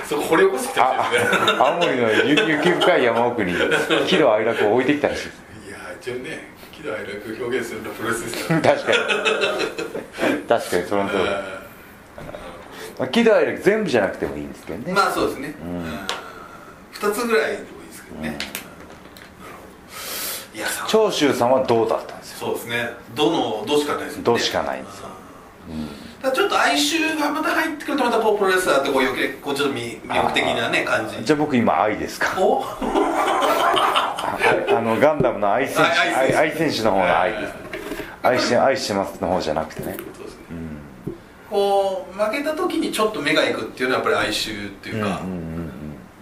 [0.08, 1.52] そこ掘り起こしてきしいですね。
[1.58, 3.52] あ青森の雪雪深い山奥に
[4.06, 5.47] 喜怒哀楽を置いてきたらしいです
[6.16, 8.96] ね喜怒哀楽表現するのはプロレスですから確かに。
[10.48, 11.24] 確かにその通り。
[12.98, 15.84] まあ喜怒哀楽全部じゃなくてもいいんですけどね、まあそうですね、うん。
[16.92, 18.38] 2つぐらいでもいいですけどね、
[20.54, 22.90] いやさ長州さんはどうだったんですよそうですね。
[23.14, 24.24] どのどうしかないですよね。
[24.24, 24.98] どうしかないんです。
[24.98, 25.18] よた
[26.22, 31.24] だちょっと哀愁がまた入ってくるとまたポープロレスラーってこう余計こうちょっと魅魅力的なね感じ。
[31.24, 32.34] じゃあ僕今愛ですか？
[32.40, 32.64] お？
[32.64, 34.38] あ
[34.76, 37.54] あのガンダムの愛選手あ愛選手愛愛選手の方の愛です。
[38.22, 39.96] 愛して愛してますの方じゃなくてね。
[39.96, 40.46] そうですね。
[41.48, 45.48] こう負けた時にちょっと目がいくっていうのはやっぱり哀愁っていうか、うんうん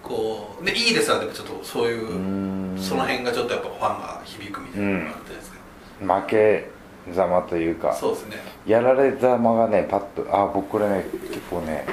[0.03, 2.79] こうねいいですらでもちょっとそういううん。
[2.81, 5.57] その辺がちょっとやっぱファンが響くみたいなのがあったじゃないですか、
[6.03, 6.09] うん。
[6.23, 6.71] 負け
[7.13, 8.37] ざまというかそうですね。
[8.67, 11.87] やられざまがねパッとあ僕これね結構ね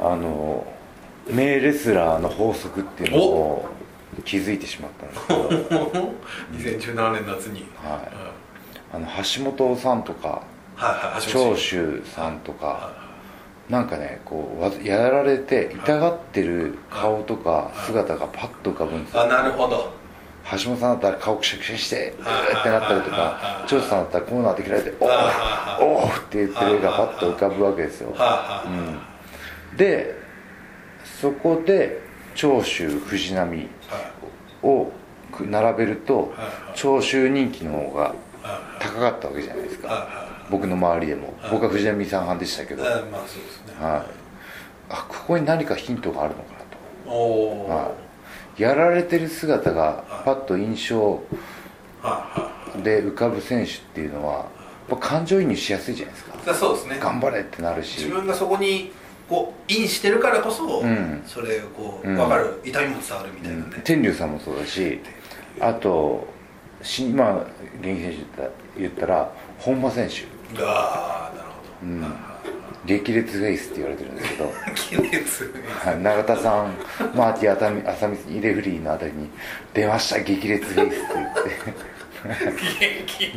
[0.00, 0.66] あの
[1.30, 3.68] 名レスラーの法則っていうのを
[4.24, 6.12] 気づいてしまったんですけど。
[6.54, 7.66] 2017年夏に。
[7.82, 8.34] はい。
[8.92, 10.42] あの橋本さんとか
[10.76, 12.92] はいはい長州さんとか
[13.68, 19.22] なんかねこうわやられて痛がってる顔とか姿がパッと浮かぶんですよ。
[19.22, 19.90] あなるほど
[20.52, 28.10] 橋本さんだったら顔くしゃくしゃにしてうはいーってなったりとか長州さんだったらこうなって切られておはいはいおおって言ってる絵がパッと浮かぶわけですよ。
[28.12, 28.92] はいはいは
[29.74, 30.14] いで
[31.20, 32.00] そこで
[32.34, 33.68] 長州藤波はい。
[34.62, 34.92] を
[35.32, 36.32] く並べると
[36.74, 38.12] 長州人気の方がはい
[38.80, 40.06] 高かったわけじゃないですか。
[40.50, 41.34] 僕の周りでも。
[41.40, 41.50] はい。
[41.52, 42.82] 僕は藤波さん派でしたけど。
[42.84, 43.02] はい
[43.80, 46.58] あここに何かヒントがあるのかな
[47.10, 47.68] と。
[47.70, 48.03] はい
[48.56, 51.22] やられてる姿がパッと印象
[52.02, 52.50] は
[52.82, 54.46] で浮かぶ選手っていうのはやっ
[54.88, 56.54] ぱ感情移入しやすいじゃないですか。
[56.54, 56.98] そうですね。
[57.00, 57.98] 頑張れってなるし。
[57.98, 58.92] 自分がそこに
[59.28, 61.22] こうインしてるからこそ、うん。
[61.26, 62.16] それをこううん。
[62.16, 65.00] 分かる痛みも伝わるみたいなね、天龍さんもそうだし
[65.60, 66.26] あと
[66.82, 67.46] し今
[67.80, 68.42] 現役選手言った
[68.78, 70.26] 言ったら本間選手。
[70.62, 72.02] ああなるほど、うん。
[72.02, 72.33] はい
[72.86, 74.52] 激烈フェイスって言われてるんですけど。
[76.02, 76.74] 永田さん
[77.14, 79.30] マーティ浅見浅見レフリーのあたりに
[79.72, 81.94] 「出ました激烈フェイス」って言って。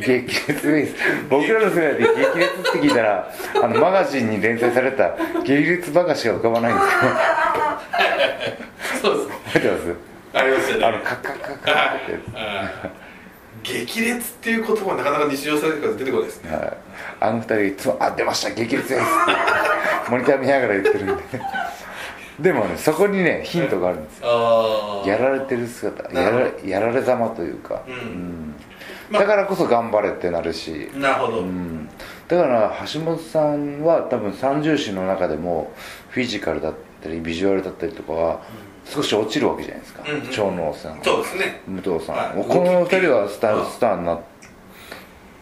[0.00, 0.94] 激烈フェイス。
[1.28, 2.06] 僕らの世代で激
[2.38, 3.32] 烈って聞いたら
[3.62, 6.88] あのマガジンに連載された激烈バカしか浮かばないんです
[9.00, 9.34] けど そうですね。
[9.46, 9.94] 覚えてます？
[10.34, 10.86] ありますよね。
[10.86, 12.98] あのカッカッカッカッって
[13.68, 16.76] 激烈っていう言葉なかなか日常生活で出てこないですね、はい。
[17.20, 20.10] あの二人いつも「あ出ました激烈フェイス」って。
[20.10, 21.22] モニター見ながら言ってるんで
[22.40, 24.28] でもねそこにねヒントがあるんですよ。
[24.28, 28.54] ああやられてる姿やらやられざまというか、うん。
[29.12, 31.88] だからこそ頑張れってなるし、なるほど、うん、
[32.28, 35.72] だから橋本さんは多分三重視の中でも
[36.10, 38.40] フィジカルだったりビジュアルだったりとかは
[38.88, 40.30] 少し落ちるわけじゃないですか、うんうん。
[40.30, 41.02] 長野さん。
[41.02, 41.60] そうですね。
[41.66, 44.20] 武藤さん、この二人はスタうんースターにな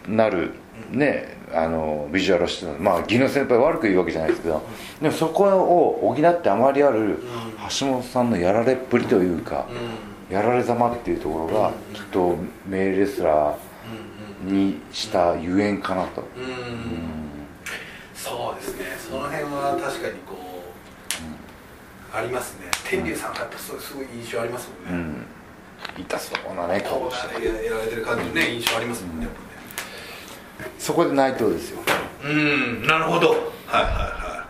[0.07, 0.51] なる
[0.91, 2.71] ねあのビジュアルをしてた。
[2.73, 4.61] まあ技能先輩悪く言うわけじゃないですけど。
[5.01, 7.19] でもそこを補ってあまりある
[7.79, 9.65] 橋本さんのやられっぷりというか、
[10.29, 12.35] うやられざまっていうところがきっと
[12.67, 16.57] 名レスラーにしたゆえんかなと、んうん、うん、
[18.13, 18.85] そうですね。
[18.97, 20.56] その辺は確かにこう、
[22.13, 22.71] ありますね。
[22.89, 25.25] 天竜さんがやっぱそうすごい印象ありますもんね、
[25.97, 27.45] うん、痛そうなねこう顔して。
[27.47, 29.27] ややられてる感じのね印象ありますもんね
[30.79, 31.79] そこで内藤ですよ。
[32.23, 33.29] うんなるほど。
[33.29, 33.37] はい
[33.75, 34.47] はいは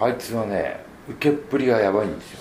[0.00, 2.40] あいつはね受けっぷりがやばいんですよ。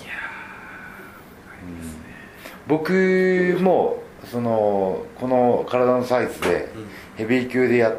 [2.67, 4.01] 僕も
[4.31, 6.69] そのこの体のサイズで
[7.15, 7.93] ヘビー級でや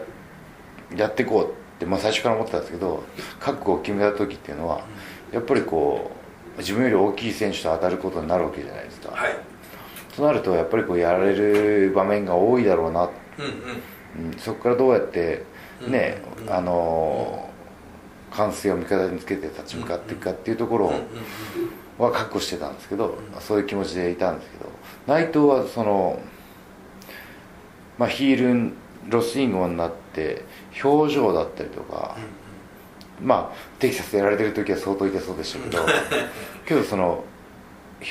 [0.96, 3.04] やっていこうって、まあ、最初から思ってたんですけど
[3.38, 4.84] 覚悟を決めた時っていうのは
[5.36, 6.10] やっぱりこ
[6.56, 9.36] う自分より大きい選手と当たることになるわけじゃないですか、いはい。
[10.16, 13.44] となるとやっぱりこうやられる場面が多いだろうな、うん
[14.22, 14.32] うん。
[14.32, 15.44] うん、そこからどうやって
[15.86, 16.50] ね、うん。
[16.50, 17.50] あの
[18.30, 21.02] 歓声を味方につけて立ち向かっていくかっていうところうんうん
[21.98, 24.70] は覚悟してたんですけど、そういう気持ちでいたんですけど
[25.06, 26.18] 内藤はその、
[27.98, 28.72] まあ、ヒール
[29.08, 30.44] ロスインゴになって
[30.82, 32.16] 表情だったりとか、
[33.22, 35.86] まあテキサスでやられてる時は相当痛そうでしたけど
[36.66, 37.24] けどその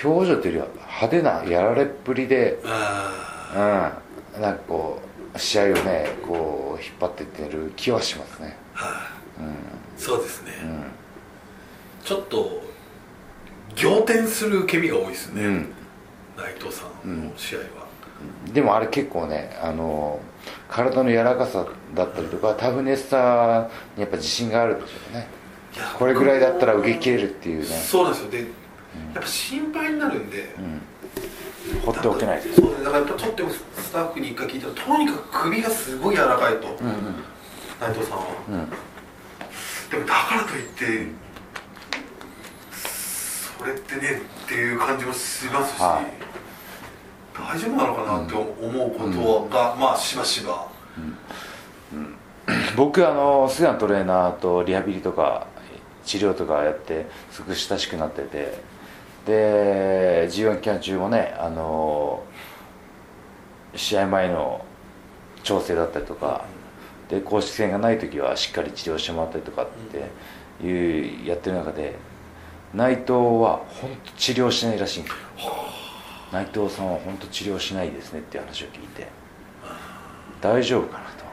[0.04, 4.00] 表情というよりは派手なやられっぷりであ
[4.36, 5.00] うん、なんかこ
[5.34, 9.44] う試合をねこう引っ張っていってる気はしますね、あはい。
[9.44, 9.56] うん。
[9.98, 10.84] そうですね、うん。
[12.04, 12.62] ちょっと
[13.76, 15.74] 仰天する受け身が多いですね、うん。
[16.38, 17.66] 内藤さんの試合は、
[18.54, 20.20] でもあれ結構ねあの
[20.70, 25.28] 体の柔らかさだったりとかタフネスさにやっぱ自信があるでしょうね。
[25.98, 28.32] これぐらいだったら受け切れるっていうね、そうなんですよ。
[28.32, 28.48] で、やっ
[29.16, 32.56] ぱ心配になるんで、うん、放っておけないです。
[32.56, 37.16] そうだからやっぱちょっとスタッフに一回聞いたらとにかく首がすごい柔らかいと、うんうん。
[37.82, 38.70] 内藤さんは、うん。
[39.90, 41.08] でもだからといって
[42.72, 46.36] それってねっていう感じもしますし、はい
[47.38, 50.68] 大丈夫なのかなって思うことが、まあしばしば。
[52.78, 55.48] 僕あの菅野トレーナーとリハビリとか
[56.06, 58.60] 治療とかやってすごく親しくなってて
[59.26, 62.24] で G1 期間中もねあの
[63.76, 64.64] 試合前の
[65.44, 66.46] 調整だったりとか
[67.10, 69.68] で公式戦がない時はしっかり治療してもらったりとかっ
[70.60, 71.96] ていうやってる中で
[72.74, 75.65] 内藤は本当治療しないらしいんですよ
[76.32, 79.08] 内藤さんは本当治療しないですねっていう話を聞いて。
[80.42, 81.26] 大丈夫かなと。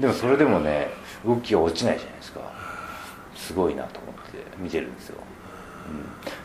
[0.00, 0.88] でもそれでもね
[1.24, 2.40] 動きが落ちないじゃないですか。
[3.50, 5.16] すごいなと思って見てるんですよ、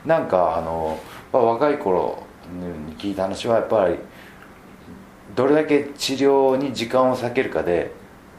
[0.04, 1.00] うん、なんかあの、
[1.32, 2.24] 若い頃
[2.88, 3.98] に聞いた話はやっぱり
[5.36, 7.92] どれだけ治療に時間を割けるかで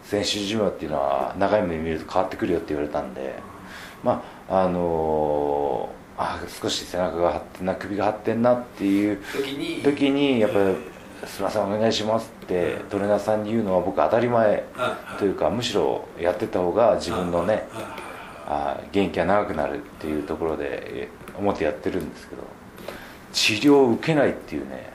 [0.03, 3.39] 選手寿命っていうのは長い目で見ると変わってくるよって言われたんで
[4.03, 9.19] まああのあ少し背中が張ってんな首が張ってんなっていう
[9.83, 10.77] 時にやっぱり
[11.27, 14.65] 「すみませんお願いします」ってトレーナーさんに言うのは僕当たり前
[15.19, 17.69] というかむしろやってた方が自分のね
[18.49, 22.43] あ元気が長くなるっていうところでえ思ってやってるんですけど
[23.33, 24.91] 治療を受けないっていうね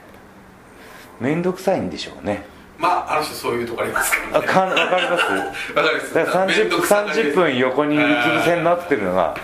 [1.20, 2.44] 面倒くさいんでしょうね。
[2.78, 4.46] まあある種そういうとこありますからね。
[4.48, 5.22] あかんわかります？
[5.76, 6.14] わかります。
[6.14, 9.36] だから30分面倒くさがり30分横にうつ伏せになってるのが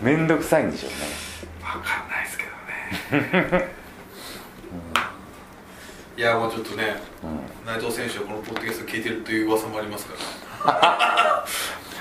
[0.00, 0.96] 面倒くさいんでしょうね。
[1.62, 3.68] わかんないですけどね。
[6.16, 6.96] いやもうちょっとね、
[7.66, 10.14] 内藤選手はこのポッドキャスト聞いてるという噂もありますか
[10.64, 11.46] ら。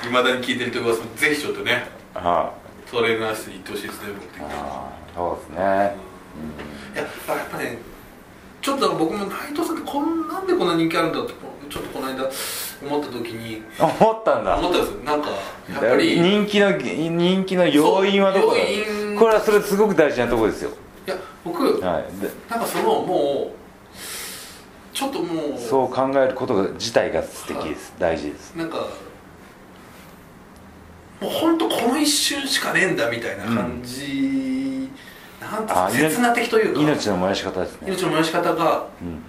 [0.05, 2.53] いまだに聞いてるという噂もぜひちょっとねは
[2.89, 4.55] トレーナー室に行ってほしいですね僕的にいは。
[4.55, 5.57] あそうですね。
[5.57, 5.59] い
[6.97, 7.77] やだからやっぱね
[8.61, 11.33] ちょっと僕も内藤さんってこんなんでこんな人気あるんだって
[11.69, 12.23] ちょっとこの間
[12.81, 14.57] 思った時に思ったんだ。
[14.57, 15.03] 思ったんですよ。
[15.03, 19.19] なんかやっぱり人気の人気の要因はどこだ？
[19.19, 20.71] これはそれすごく大事なところですよ。
[21.07, 22.03] いや僕はい。
[22.21, 27.93] でなんかそのもうちょっともうそう考えることが自体が素敵です。
[27.99, 28.55] 大事です。
[28.55, 28.77] なんか
[31.21, 34.89] もう本当この一瞬しかねえんだみたいな感じ、
[35.41, 36.81] なんていうあか刹那的というか。
[36.81, 37.91] 命の燃やし方ですね。
[37.91, 39.21] 命の燃やし方がうん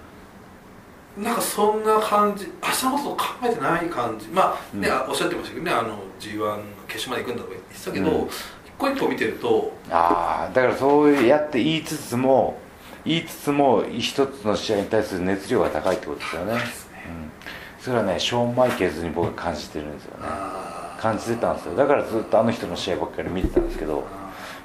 [1.17, 4.27] なんかそんな感じ明日のことを考えてない感じ。
[4.27, 4.93] まあね、うん。
[4.93, 8.27] あおっしゃってましたけどねあの G1 の決勝まで行くんだとか言ってたけど、うん。
[8.27, 8.31] 一
[8.77, 12.57] 個一個見てるとああだからそうやって言いつつも
[13.05, 16.59] 言いつつも一つの試合に対する熱量が高いってことですよね、うん、
[17.79, 20.25] それはねショーン・マイケルズに僕は感じてるんですよね。
[21.01, 21.75] 感じてたんですよ。
[21.75, 24.03] だからずっとあの人の試合ばっかり見てたんですけどやっ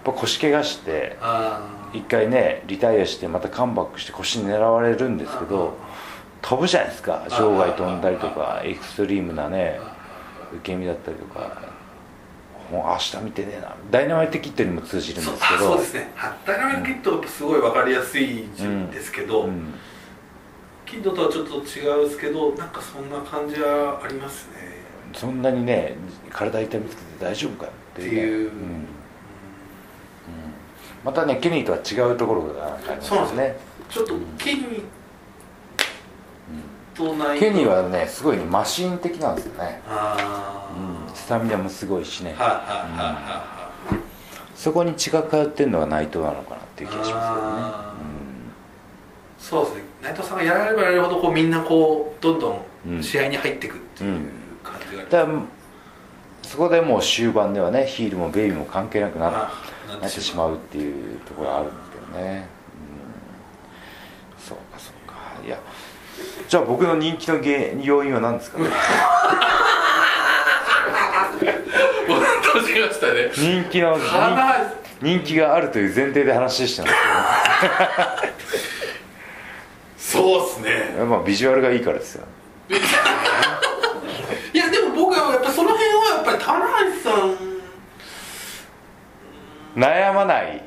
[0.04, 1.62] ぱ腰怪我してあ
[1.94, 5.78] 一回ねリタイアしてまたカムバックして腰狙われるんですけど
[6.42, 7.26] 飛ぶじゃないですか。
[7.30, 9.80] 場外飛んだりとかエクストリームなね
[10.52, 11.76] 受け身だったりとか。
[12.70, 13.76] もう明日見てねえな。
[13.92, 15.60] ダイナマイトキットにも通じるんそですけど。
[15.60, 16.10] そうですね。
[16.16, 19.74] はダイナマイトキッドってすごい分かりやすいんですけど、うん。
[20.84, 24.54] キッドとはちょっと違うですけどなんかそんな感じはありますね。
[25.14, 25.94] そんなにね
[26.30, 28.26] 体痛めつけて大丈夫かっていう,、ね、う。
[28.26, 28.46] うん。
[28.46, 28.86] うん。
[31.04, 33.56] またねケニーとは違うところがありますそうなんですね
[33.88, 34.82] ちょっとケニー
[36.96, 40.70] とないケニーはねすごいねマシーン的なんですよね、あ
[41.08, 43.56] うん、スタミナもすごいしね、あ、はいはいはいは
[44.56, 47.62] そこに血が通ってるのが内藤なのかなっていう気がしますけどね。
[47.62, 49.82] あいそうですね。
[50.02, 52.98] 内藤さんがやられればやるほどこうみんなこうどんどうん。
[52.98, 54.30] ん試合に入っていくっていう
[54.64, 55.42] 感じがありうん、だから
[56.42, 59.30] そこでもう終盤ではねヒールもベイビーも関係なくなあ
[59.88, 62.48] ななってしまうっていうところがあるんですけどね、
[64.38, 65.14] うん、そうかそうか。
[65.44, 65.58] いや
[66.48, 68.68] じゃあ僕の人気の原要因は何ですかね？
[73.34, 73.98] 人気の
[75.02, 76.96] 人気があるという前提で話してるんで
[79.98, 80.90] すそうっすね。
[80.94, 82.24] けど、まあ、ビジュアルがいいからですよ。
[82.70, 82.74] い
[84.58, 86.66] やでも僕はやっぱその辺はやっぱり棚
[87.04, 87.36] 橋さん。
[89.76, 90.62] 悩まない。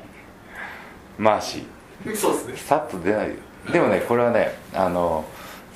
[1.18, 2.16] マーシー。
[2.16, 2.56] そうですね。
[2.56, 3.34] さっと出ないよ。
[3.72, 5.24] でもねこれはねあの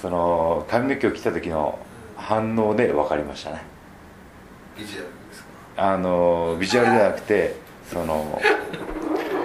[0.04, 1.78] その髪の毛を切った時の
[2.14, 3.62] 反応で分かりましたね。
[4.76, 5.42] ビジュアルです
[5.76, 5.92] か？
[5.94, 7.56] あのビジュアルじゃなくて
[7.90, 8.38] その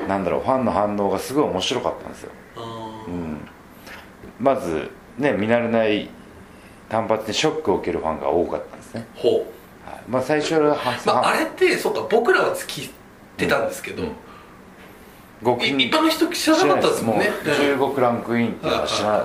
[0.10, 3.38] なんだろうファンの反応がすごい面白かったんですよ、あうん、
[4.38, 6.10] まずね見慣れない
[6.90, 9.34] 単発にショックを受けるファンが多かったんですね、ーほう。
[9.90, 10.02] はい。
[10.10, 12.90] まあ、最初ははまあ、あはれってそうか僕らは聞い
[13.38, 14.12] てたんですけど、うん。
[15.42, 17.30] ごい一般の人知らなかったですもんね。
[17.30, 17.40] もう
[17.94, 19.16] 15ランクインっていうのは知らは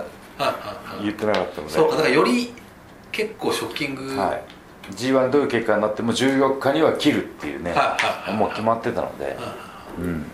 [0.40, 2.52] いはいはい言ってなかったのでそうかだからより
[3.12, 4.16] 結構ショッキング。
[4.16, 4.42] はい、
[4.92, 7.74] G1 どういう結果になっても14日には切るっていうね、
[8.32, 9.34] もう決まってたので、はい
[9.98, 10.24] うん、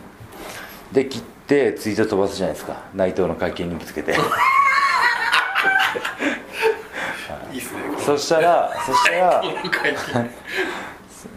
[0.93, 2.83] で切ってツイート飛ばすじゃないですか。
[2.95, 4.13] 内藤の会見にぶつけて。
[7.53, 7.57] い。
[7.57, 9.43] いっすねそしたらそしたら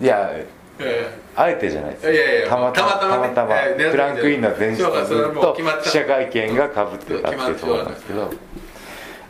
[0.01, 0.32] いや
[0.80, 4.88] えあえてじゃないですいやいやたまたまたまたまねクランクインの前日ずっ
[5.34, 8.32] と記者会見がかぶってたっていうところなんですけど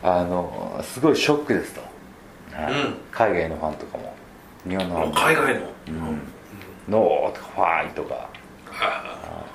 [0.04, 1.82] あのすごいショックですと、
[2.52, 2.74] はい。
[2.74, 2.96] うん。
[3.12, 4.14] 海外のファンとかも。
[4.68, 5.16] 日本のファンも。
[5.16, 5.62] 海外の、
[6.90, 8.30] ノーとかファイとか。
[8.80, 9.46] あ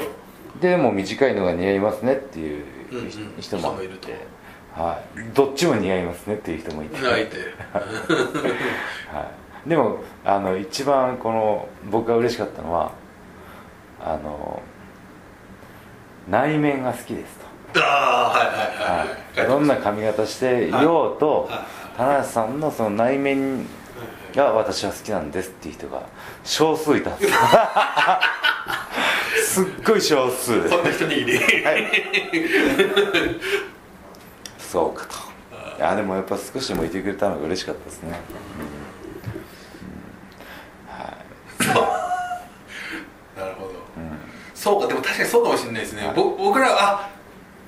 [0.60, 3.10] でも短いのが似合いますねっていううんうん。
[3.10, 3.98] 人もい人もいる
[4.74, 7.26] はい、どっちも似合いますねっていう人もいて、 はい、あ泣い。
[7.26, 7.36] て
[9.66, 12.92] でもあの一番この僕が嬉しかったのは
[14.00, 14.62] あの
[16.30, 18.46] 内面が好きですと、はいはい
[18.98, 19.04] は
[19.36, 21.58] い、はい、どんな髪型していようとはい。
[21.96, 23.66] 田無さんのその内面
[24.34, 26.02] が私は好きなんですっていう人が
[26.44, 27.32] 少数いたんです。
[27.32, 27.34] よ
[29.44, 30.62] すっごい少数。
[30.62, 31.90] でそんな人に入れはい。
[34.58, 35.14] そうかと。
[35.78, 35.80] い。
[35.80, 38.20] やでもやっぱ少しでもいてくれたのが嬉しかったですね、
[38.56, 38.64] うん。
[38.64, 38.66] う
[40.86, 40.88] ん。
[41.04, 41.16] はい。
[44.54, 44.82] そう。
[44.82, 47.08] かでも確かにそうかもしれないですね、ぼ僕らはあ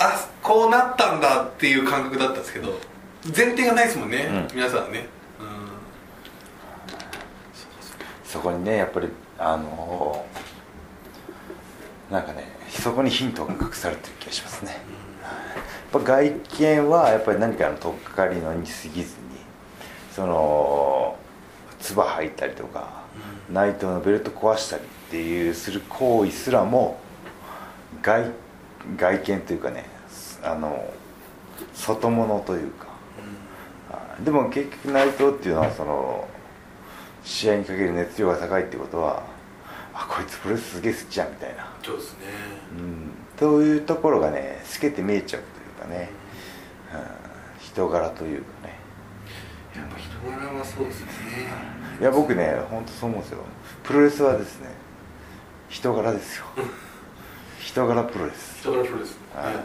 [0.01, 2.81] あこうなったんだっていう感覚だったんですけど
[3.37, 4.57] 前提がないですもんね、うん。
[4.57, 5.07] 皆さんね、
[8.25, 10.25] そこにねやっぱりあの
[12.11, 14.79] なんかねそこにヒントが隠されてる気がしますね、や
[15.99, 19.05] っぱ外見はやっぱり何かの取っかかりのに過ぎずに
[20.13, 21.19] その
[21.79, 23.05] 唾吐いたりとか、
[23.51, 26.99] 内藤のベルト壊したりっていうする行為すらも
[28.01, 28.31] 外
[28.97, 29.85] 外見というかね
[30.43, 30.93] あの
[31.75, 32.87] 外物というか、
[33.91, 36.29] あでも結局内藤っていうのはその
[37.25, 39.23] 試合にかける熱量が高いってことは
[39.93, 42.19] あこいつプロレスすげえ好きじゃんみたいな、そうですね。
[42.79, 46.11] うん、というところがね透けて見えちゃうというかね、
[46.95, 47.01] うん、
[47.61, 48.81] 人柄というかね。
[49.77, 51.13] やっぱ人柄はそうですよね。
[52.01, 53.45] いや僕ね本当そう思うんですよ。
[53.85, 54.69] プロレスはですね
[55.69, 56.45] 人柄ですよ。
[57.61, 58.61] 人柄プロレス。
[58.61, 59.55] 人柄プロレス、はい。
[59.55, 59.59] い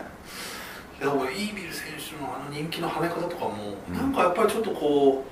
[0.99, 3.93] やでもイービル選手のあの人気の跳ね方とかも、うん。
[3.95, 5.23] なんかやっぱりちょっとこ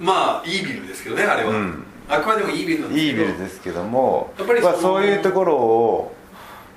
[0.00, 1.84] うまあイービルですけどねあれは、うん。
[2.08, 3.26] あくまでもイービルなんですけど。
[3.26, 6.14] ビルですけどもやっぱりそのまあ、そういうところを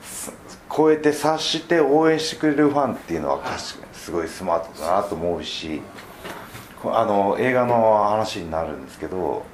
[0.01, 0.33] す
[0.75, 3.59] 超えて察して応援してくれるファンっていうのは確かに
[3.93, 5.81] すごいスマートだなと思うし
[6.81, 9.45] こあの映画の話になるんですけど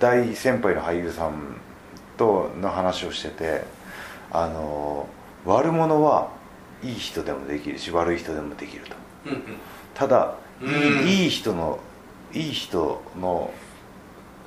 [0.00, 1.60] 大先輩の俳優さん
[2.16, 3.64] との話をしてて
[4.32, 5.08] あの
[5.44, 6.30] 悪者は
[6.82, 8.96] いい人でもできるし悪い人でもできると。
[9.26, 9.42] うんうん。
[9.94, 11.08] ただいうん。
[11.08, 11.78] いいい人の
[12.32, 13.52] いい人の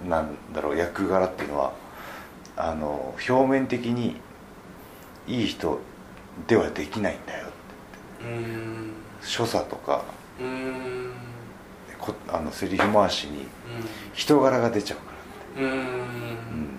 [0.08, 1.74] なんだろう役柄っていうのは
[2.56, 4.18] あの表面的に
[5.28, 5.80] いい人
[6.48, 7.48] ではできないんだよ
[8.22, 8.94] うーん。
[9.22, 10.04] 所作とか
[12.00, 13.48] こあのセリフ回しに
[14.14, 15.04] 人柄が出ちゃうか
[15.62, 16.70] らうーんうん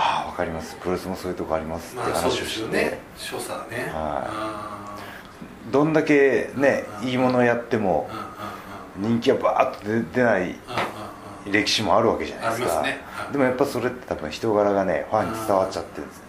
[0.00, 0.76] ああ分かります。
[0.76, 2.98] プロレスもそういうとこありますってまあそう話をして、ですよね。
[3.16, 3.90] 所作ね。
[3.92, 4.98] はあ
[5.72, 8.08] どんだけねうんいいものをやっても
[8.96, 10.54] 人気がバーッと出出ない
[11.50, 12.84] 歴史もあるわけじゃないですか。
[13.32, 16.18] でもやっぱそれって多分人柄がねファンに伝わっちゃってるんです。
[16.18, 16.24] ね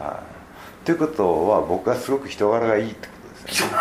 [0.00, 0.22] は
[0.82, 0.84] い。
[0.84, 3.74] ということは僕はすごく人柄がいいってことですよね。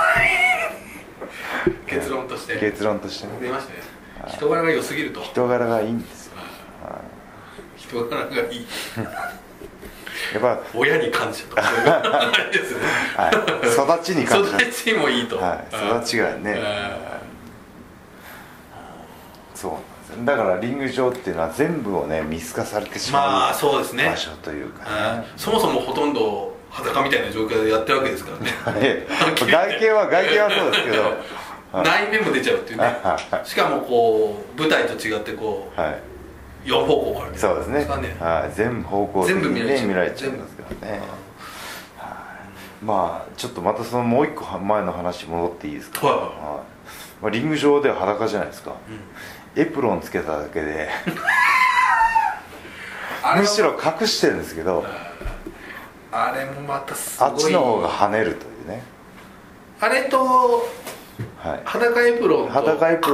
[1.87, 2.59] 結論として。
[2.59, 3.33] 結論としてね。
[3.41, 3.79] 出ましたね。
[4.27, 5.21] 人柄が良すぎると。
[5.21, 6.16] 人柄がいいんですよ
[7.87, 8.65] 人柄がいい。
[10.33, 11.61] やっぱ、親に感謝とか。
[12.51, 12.81] ですね
[13.15, 14.57] はい、育ちに感謝。
[14.57, 15.37] 育ちもいいと。
[15.37, 16.59] はい、育ちがね、
[19.53, 24.05] そうだからリング上っていうのは全部をね見透かされてしまう、まあそうですね。
[24.05, 28.51] 場所というかね、そもそもほとんど裸みたいな状況でやってるわけですからね。
[28.63, 31.03] はい外見は外見はそうですけど。
[31.03, 31.09] は
[31.83, 32.95] い内面も出ちゃうっていうね。
[33.43, 35.95] しかもこう舞台と違ってこはい、う
[36.67, 37.85] 4方向もあるそうですね。
[37.85, 38.15] かね。
[38.19, 39.87] はい、全部方向的全部見にられちゃう。
[39.87, 41.07] ね見られちゃいますからね、はい、
[42.83, 46.15] まあちょっとまたそのもう一個前の話戻っていいですか、はい。
[46.17, 46.29] はい。
[47.23, 48.75] まあ、リング上では裸じゃないですか、
[49.55, 50.89] エプロンつけただけで。
[53.37, 54.85] むしろ隠してるんですけど。
[56.11, 57.29] あれもまたすごい。
[57.29, 58.83] あっちの方が跳ねるというね、
[59.79, 60.67] あれと
[61.39, 62.53] はい、裸エプロンと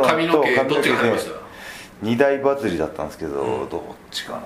[0.03, 1.42] 髪の毛どっちが入りました？
[2.03, 3.69] 二大バズりだったんですけど、うん。
[3.69, 3.81] どっ
[4.11, 4.39] ちかな。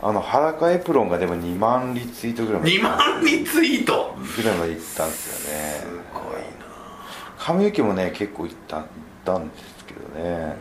[0.00, 2.72] あの裸エプロンがでも2万リツイートぐらいまで。
[2.72, 4.16] 2万リツイート？
[4.36, 5.70] ぐらいまでいったんですよね。
[5.80, 6.42] すごいな。
[7.38, 8.84] 髪の毛もね結構いったいっ
[9.24, 10.56] たんですけどね。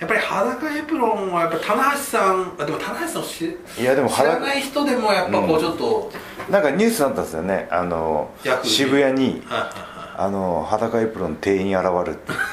[0.00, 6.10] やっぱり裸エプロンはやっぱ棚橋さんあでも棚橋さんを知いやでも知ら裸ない人でもやっぱこうちょっと、
[6.50, 7.68] なんかニュースになったんですよね。
[7.70, 8.30] あの
[8.64, 9.89] 渋谷にはいはいはい
[10.22, 12.44] あの裸エプロン店員現るって言って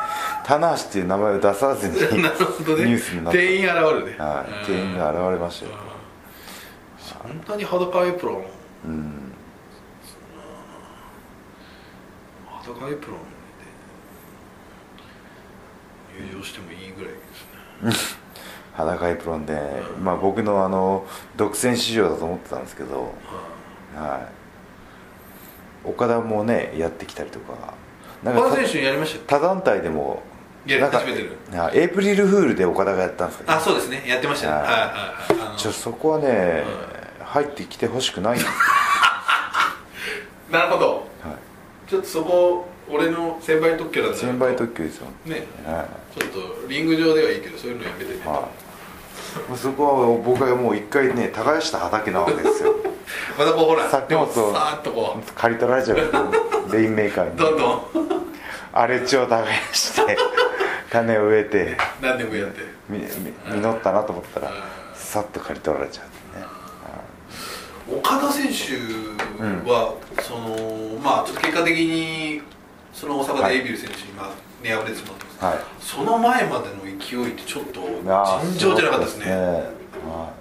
[0.42, 2.84] 棚橋っていう名前を出さずに なるほどね。
[2.86, 3.38] ニュースになった。
[3.38, 4.16] 店員現るね。
[4.18, 5.72] はい、店員が現れましたよ。
[7.22, 8.44] 本当に裸エプロン？
[8.86, 9.32] うん。
[12.46, 13.20] 裸エプロン
[16.16, 17.12] で入場してもいいぐらい
[17.92, 18.20] ですね。
[18.74, 21.04] 裸エプロンで、まあ、僕のあの
[21.36, 23.12] 独占市場だと思ってたんですけど、
[23.94, 24.39] はい、
[25.84, 27.74] 岡田もねやってきたりとか。
[28.22, 29.24] なんか岡田選手やりましたよ。
[29.26, 30.22] 他団体でも
[30.66, 34.04] なんか始めてるあエイプリルフールで岡田がやったんですけどあそうですね。
[34.06, 34.52] やってましたね。
[34.52, 34.72] ははいい
[35.38, 36.64] はいそこはね、
[37.24, 38.38] 入ってきてほしくない
[40.50, 40.92] なるほど。
[41.22, 41.30] は
[41.86, 45.46] い、ちょっとそこ俺の先輩特許なんだ先輩特許ですよ、ね。
[45.64, 45.86] は
[46.18, 48.12] ちょっとリング上ではいいけどそういうのやめて。
[48.12, 48.69] ねいはい、
[49.56, 52.74] そこは僕はもう一回ね耕した畑なわけですよ。
[53.38, 57.34] またこうほら作物をさーっとこ借り取られちゃうレインメーカーに。
[57.34, 57.80] うどんどん。
[58.72, 60.16] 荒れ地を耕して
[60.90, 61.76] 種を植えて。
[62.00, 62.60] 何年もやって。
[62.88, 64.54] 実ったなと思ったらうん。
[64.94, 66.46] さっと刈り取られちゃうね
[67.98, 72.40] 岡田選手は、そのまあちょっと結果的に
[72.92, 74.74] その大阪でエイビル選手にまあで
[75.40, 75.58] はい。
[75.80, 79.32] その前までの勢いってちょっと尋常じゃなかったですね。
[79.32, 80.32] は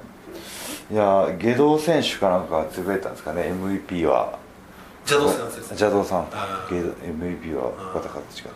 [0.90, 0.94] い。
[0.94, 4.38] いやー下道選手かなんかがつぶやいたんですかね MVP は。
[5.08, 5.78] 邪道先生ですね。
[5.80, 6.26] 邪道さん。
[6.26, 8.48] MVP は岡田和親い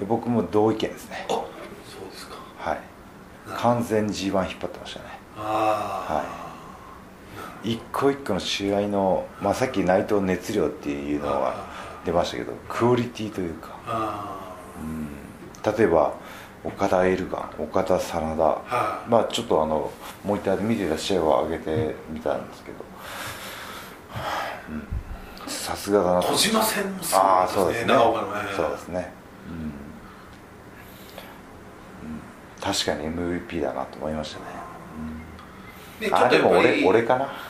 [0.00, 1.26] や僕も同意見ですね。
[1.28, 1.46] あそ
[2.06, 2.36] うですか。
[2.58, 2.78] はい。
[3.56, 5.06] 完全 G1 引っ張ってましたね。
[5.36, 6.24] あ
[7.62, 11.66] 一個一個の試合の、まあ、さっき内藤熱量っていうのは
[12.06, 13.68] 出ましたけどクオリティというか。
[13.86, 14.49] ああ
[15.64, 16.14] 例えば
[16.62, 19.10] 岡田エルガン岡田真田、はい。
[19.10, 19.90] まあちょっとあの
[20.24, 22.78] モニターで見てた試合を上げてみたんですけど。
[24.70, 24.86] うん。
[25.50, 26.28] さすがだなと。
[26.28, 27.94] 小島戦もすああごいでねそうですすね。
[27.94, 28.40] 長岡のね。
[28.54, 29.12] そうですね、
[29.48, 29.54] うん。
[29.54, 29.72] うん。
[32.60, 34.44] 確かに MVP だなと思いましたね。
[36.00, 37.28] ねちょあでも俺俺かな。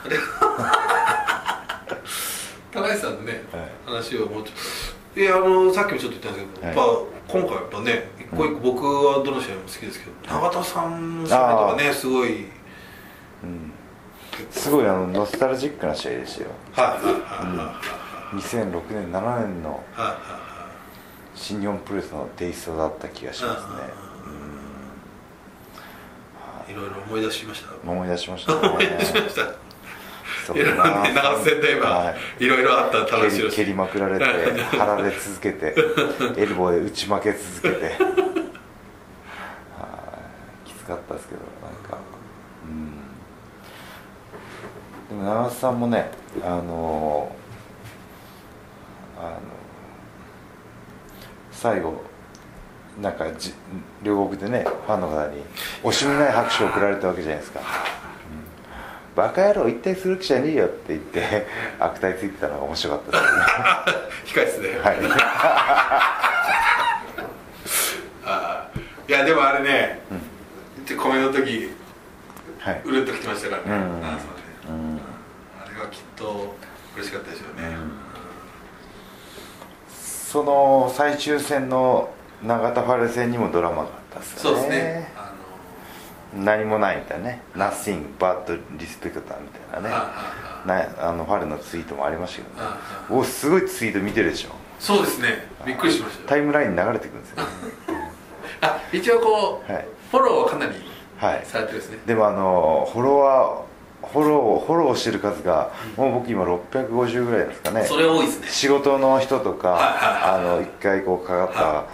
[2.73, 3.63] 高橋さんのね、はい。
[3.85, 6.77] 話をもうちょっとであのさっきもちょっと言ったんですけど、はい。
[6.77, 6.87] やっ
[7.29, 12.45] ぱ今回やっぱね一個一個僕はどの試合も好きですけど永田さんの試合とかねすごい
[13.43, 13.73] うん。
[14.51, 16.51] すごいあのノスタルジックな試合でしたよ。
[16.73, 17.11] はいはいは
[17.55, 17.73] いは
[18.33, 19.83] い2006年7年の
[21.35, 24.11] 新日本プロレスのテイストだった気がしますね。
[26.73, 27.73] いろいろ思い出しました。
[27.85, 28.69] 思い出しましたね。
[28.69, 29.70] 思い出しました
[30.55, 34.25] いろいろね長瀬戦で今、はい、ろいろあった蹴話をり蹴りまくられて
[34.77, 35.75] 腹で続けて
[36.37, 37.97] エルボーで打ち負け続けて
[40.65, 41.99] きつかったですけどなんか
[42.67, 42.91] うん
[45.09, 46.11] でも長瀬さんもね
[46.43, 47.35] あの
[49.19, 49.41] あの
[51.51, 52.03] 最後
[53.01, 53.53] なんかじ
[54.03, 55.43] 両国でねファンの方に
[55.83, 57.61] 惜しみない拍手を送られたわけじゃないですか、
[59.17, 61.47] バカ野郎一体する気じゃねえよって言って
[61.79, 63.19] 悪態ついてたのが面白かったで
[64.27, 64.97] す 控え室で、ねはい。
[68.25, 68.81] あー
[69.11, 70.01] いやでもあれね、
[70.83, 71.75] って米の時
[72.61, 72.83] はい。
[72.85, 73.75] うるっときてましたからね、うん。
[73.75, 74.13] あーそうね。
[74.69, 75.01] うん
[75.61, 76.55] あれはきっと
[76.97, 77.77] 嬉しかったでしょうね、
[79.91, 82.11] その最終戦の
[82.43, 84.59] 永田ファレ戦にもドラマがあったっすよね。
[84.61, 85.13] そうですね。
[85.17, 85.20] あ
[86.35, 88.45] 何もないみたいなね「Nothing but
[88.79, 89.95] respect」みたいなね。
[89.95, 92.71] あなあのファレのツイートもありましたけどね。
[92.71, 94.51] あおすごいツイート見てるでしょ。
[94.79, 95.49] そうですね。
[95.67, 96.23] びっくりしました。
[96.23, 97.37] よタイムラインに流れてくるんですよ
[98.63, 99.87] あ一応こう、はい。
[100.11, 100.73] フォローはかなり
[101.19, 101.43] はい。
[101.45, 101.99] されてるんですね。
[102.07, 103.70] でもあのフォロワー
[104.13, 107.85] フォローフォローしてる数がもう僕今650ぐらいですかね。
[107.85, 108.49] それ多いですね。
[108.49, 111.87] 仕事の人とか、はいはいあの一回こうかかった、は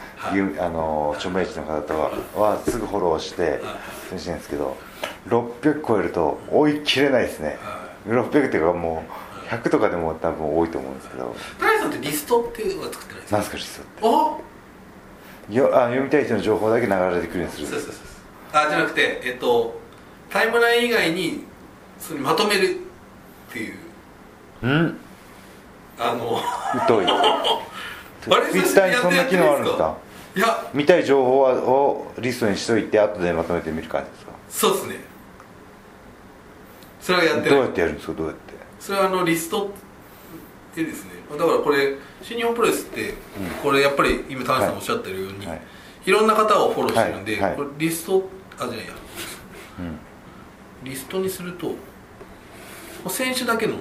[0.60, 3.60] あの著名人の方とははすぐフォローして
[4.10, 4.76] そうしてるんですけど
[5.28, 7.58] 600超えると追い切れないですね、
[8.06, 9.04] 600っていうかも
[9.44, 11.34] う100とかでも多分多いと思うんですけど。
[11.58, 13.36] 田中さんってリストっていうのは作ってないですか？
[13.36, 14.02] 何すかリストって。
[14.02, 17.66] およあ読みたい人の情報だけ流れてくるようにする。
[17.66, 17.94] そうそうそう。
[18.52, 19.78] あじゃなくてえっと
[20.30, 21.44] タイムライン以外に
[21.98, 23.74] それにまとめるっていう。
[24.62, 24.96] うん。
[25.98, 26.40] あの。
[26.86, 27.06] 疎い。
[27.06, 29.96] ツイッターにそんな機能あるんですか？
[30.34, 30.70] いや。
[30.74, 34.32] 見たい情報はをリストにしといて後でまとめてみる感じですか？
[34.48, 34.96] そうですね。
[37.00, 38.14] それはやってどうやってやるんですか？
[38.14, 38.54] どうやって？
[38.80, 39.70] それはあのリスト
[40.74, 41.10] でですね。
[41.30, 43.14] だからこれ新日本プロレスって
[43.62, 45.60] これやっぱり今田中さんおっしゃってるように、はい。
[46.04, 47.42] い、ろんな方をフォローしてるんで、はい。
[47.42, 47.56] はい。
[47.56, 48.28] これリスト
[48.58, 48.92] あじゃないや。
[49.80, 49.98] うん。
[50.84, 51.74] リストにすると
[53.08, 53.74] 選手だけの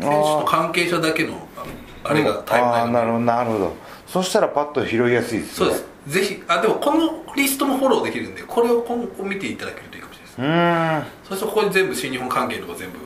[0.00, 1.64] 選手と関係者だけのあ
[2.10, 3.72] あれがタイムラインなるほどなるほど。
[4.06, 5.54] そしたらパッと拾いやすいですね。
[5.54, 5.84] そうです。
[6.06, 10.38] ぜひあでもこのリストもフォローできるんでこれを今後見ていただけるといいかもしれないです。
[10.38, 11.04] うーん。
[11.28, 12.98] そうするとここに全部新日本関係のとか全部。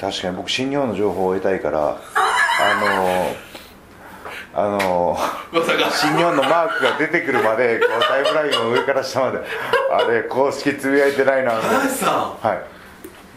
[0.00, 3.34] 確かに僕新日本の情報を得たいからあ
[4.54, 5.18] のあの
[5.52, 5.90] まさか。
[5.90, 9.38] 新日本のマークが出てくるまでこうタイムラインを上から下まで
[9.92, 12.58] あれ公式つぶやいてないなみたいな田中さはい。
[12.58, 12.60] ん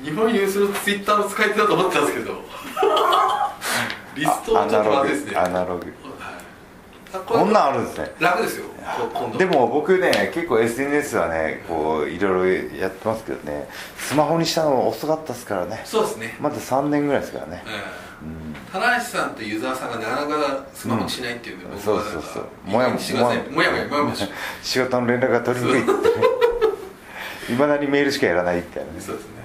[0.04, 2.34] 日本有数のツイッターの使い手だと思ってたんですけど。
[4.16, 4.96] リストはちょっとアナログ。
[4.98, 5.38] まずいですね。
[5.38, 5.94] アナログ。
[7.14, 8.12] あこんなんあるんですね。
[8.20, 8.66] 楽ですよ。
[9.38, 13.68] でも僕ね結構 SNS はねこういろいろやってますけどね。
[13.98, 15.82] スマホにしたの遅かったですからね。
[15.86, 17.64] そうですね、まだ3年ぐらいですからね。
[17.66, 17.70] え
[18.04, 18.08] え。
[18.72, 22.46] 棚橋さんと湯沢さんがなかなかスマホにしないっていうんで、僕そうそうそう。
[22.66, 23.72] もやもしてくださいもや。
[23.72, 24.30] もやもやもやし
[24.64, 25.92] 仕事の連絡が取りにくいって。
[26.20, 26.26] ね
[27.50, 29.00] いまだにメールしかやらないみたいなね。
[29.00, 29.37] そうですね、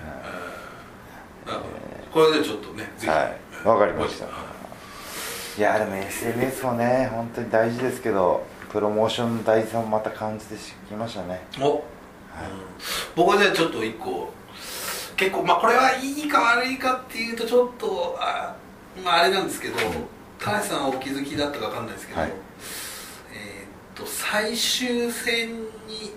[2.13, 3.35] これでちょっとねは
[3.65, 3.67] い。
[3.67, 4.27] わかりました。
[4.27, 10.55] いやでも SNS もね本当に大事ですけどプロモーションの大事さもまた感じて
[10.89, 11.43] きましたね。
[11.61, 11.83] お、うん、
[13.15, 14.33] 僕はじゃあちょっと一個
[15.17, 18.57] 結構まあこれはいいか悪いかっていうとちょっとあ,、
[19.05, 19.75] まあ、あれなんですけど
[20.39, 22.31] 田中さんはお気づきだったか分かんないですけど、はい。
[22.31, 22.37] えーっ
[23.95, 25.55] と最終戦
[25.87, 26.13] に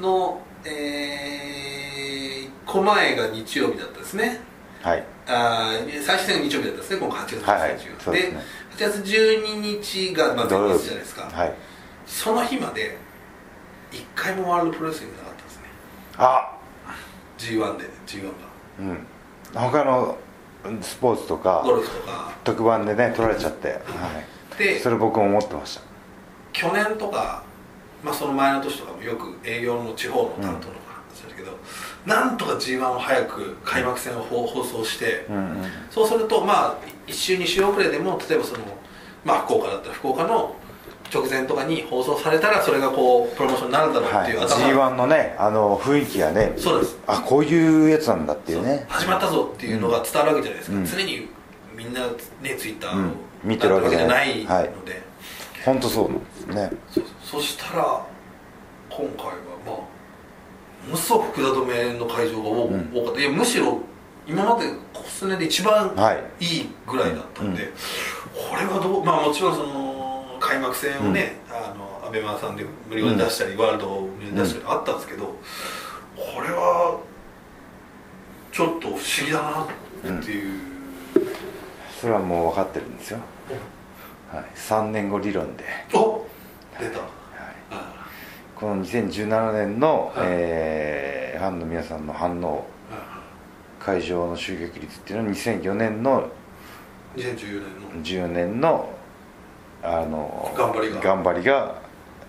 [0.00, 2.39] のえー、
[2.70, 4.40] 1個前が日曜日だったですね。
[4.80, 5.04] はい。
[5.26, 7.20] あー最終戦が日曜日だったですね今回。
[7.26, 7.60] 8月はい。
[7.60, 8.40] はい30日そうですね。
[8.78, 11.54] で8月12日がまあ前日じゃないですか、はい。
[12.06, 12.96] その日まで
[13.90, 15.62] 1回もワールドプロレスリングなかったんですね。
[16.18, 16.56] あ。
[17.38, 18.30] G1 で G1 が。
[18.78, 19.06] うん。
[19.52, 20.16] 他の
[20.80, 22.32] スポーツとかゴルフとか。
[22.44, 23.74] 特番でね取られちゃって、は
[24.54, 25.82] い、でそれ僕も思ってました。
[26.52, 27.42] 去年とか、
[28.02, 31.52] まあ、その前の年とかもよく営業の地方の担当とか話したけど、
[32.06, 35.64] なんとか G1 を早く開幕戦を放放送して、うんうん。
[35.90, 36.76] そうするとまあ
[37.06, 38.60] 1週2週遅れでも例えばその、
[39.24, 40.56] まあ、福岡だったら福岡の
[41.12, 46.98] 直前とかに放送されたらそれがこうプロモーションになるだろうはい、っていう頭 G1 のねあの雰囲気がねそうです。
[47.06, 48.86] あこういうやつなんだっていうね。
[48.88, 50.86] 始まったぞっていうのが伝わるわけじゃないですか、うん。
[50.86, 51.28] 常に
[51.76, 52.06] みんな
[52.40, 53.12] ねツイッターをうん。
[53.42, 54.40] 見てるわけじゃない。
[54.40, 55.02] じゃないので、
[55.64, 56.70] 本当そうなんですね。
[56.90, 58.06] そそしたら
[58.90, 59.32] 今回は
[59.64, 59.76] まあ
[60.84, 62.68] ものすごく止めの会場が多,、
[63.04, 63.20] かった。
[63.20, 63.78] いやむしろ
[64.26, 66.44] 今までここ数年で一番はい。
[66.44, 67.70] いいぐらいだったんで、うん。
[67.70, 75.26] これはどうまあもちろんその開幕戦をね、あのアベマさんで無料で出したり、ワールドを無料で出したりあったんですけど、
[76.16, 76.98] これは
[78.50, 80.60] ちょっと不思議だなっていう、
[82.00, 83.18] それはもう分かってるんですよ、
[84.32, 85.64] はい、3年後理論で、
[85.94, 86.26] お
[86.80, 87.00] 出た、
[88.60, 90.26] この2017年の、はい。
[90.28, 93.22] えーファンの皆さんの反応あ
[93.78, 96.28] 会場の集客率っていうのは2004年の
[97.16, 98.02] 2014年の。
[98.04, 98.92] 14年の
[99.82, 101.00] あの頑張りが。
[101.00, 101.80] 頑張りが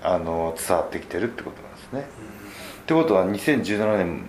[0.02, 2.08] あの伝わってきてるってことなんですね、
[2.84, 4.24] ってことは2017年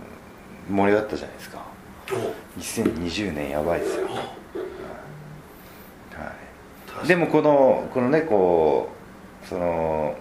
[0.68, 1.64] 盛り上がったじゃないですか。
[2.10, 4.22] お2020年やばいですよ、おは
[7.04, 8.90] い、でもこのこのねこ
[9.44, 10.16] うその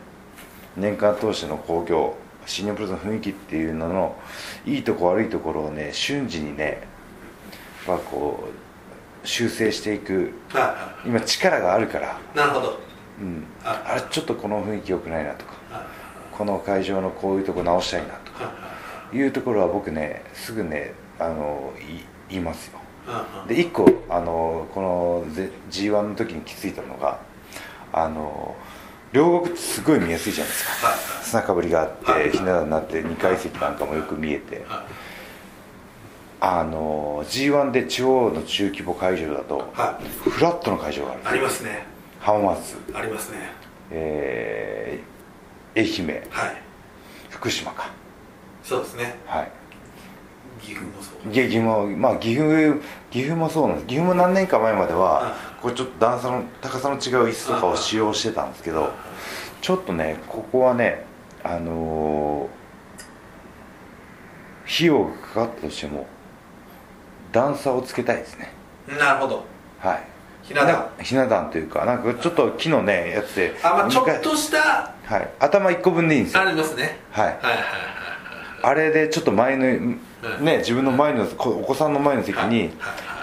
[0.78, 2.16] 年間通しての興行
[2.46, 4.16] 新日本プロレスの雰囲気っていうのの
[4.66, 6.88] いいとこ悪いところをね瞬時にね
[7.88, 8.50] やっぱこ
[9.24, 10.34] う修正していく。
[10.50, 12.80] はいは今力があるから、いなるほど。
[13.20, 13.96] うん、ああ。
[13.96, 15.54] れちょっとこの雰囲気良くないなとか。
[15.70, 15.86] はい
[16.32, 18.46] この会場のこういうとこ直したいなとか。
[18.46, 18.52] は
[19.14, 22.80] いいうところは僕ねすぐねあのい言いますよ。
[23.06, 25.26] はいで1個あのこの
[25.70, 27.20] g 1の時に気づいたのが
[27.92, 28.56] あの
[29.14, 30.88] 両国ってすごい見やすいじゃないですか。
[30.88, 30.98] はい。
[31.24, 32.32] 砂かぶりがあって、はい。
[32.32, 34.64] ひな壇になって2階席なんかもよく見えて。
[34.68, 34.86] はい。
[36.44, 40.30] あの g 1で地方の中規模会場だとはい。
[40.30, 41.22] フラットの会場がある。
[41.26, 41.86] あよりますね。
[42.20, 43.38] 浜松、ありますね。
[43.92, 45.12] えー
[45.74, 46.24] 愛媛。
[46.30, 46.62] はい。
[47.30, 47.92] 福島か。
[48.64, 49.16] そうですね。
[49.26, 49.52] はい
[50.62, 52.76] 岐阜もそう岐阜もまあ岐阜
[53.10, 53.88] 岐阜もそうなんです。
[53.88, 58.92] 岐阜も何年か前まではこれちょっと段差の高さの違う椅子とかを使用してたんですけど
[59.62, 61.06] ちょっとねここはね
[61.44, 62.62] あのー
[64.74, 66.08] 費用がかかったとしても
[67.32, 68.54] 段差をつけたいですね。
[69.00, 69.44] なるほど。
[69.80, 70.04] はい。
[70.44, 70.90] ひな壇。
[70.98, 75.30] なひな壇というかなんかちょっと木のねやつであまあちょっとしたはい。
[75.40, 76.42] 頭1個分でいいんですよ。
[76.44, 77.00] ありますね。
[77.12, 77.64] はいはいはいはい。
[78.64, 79.96] あれでちょっと前の
[80.42, 82.72] ね自分の前のこお子さんの前の席に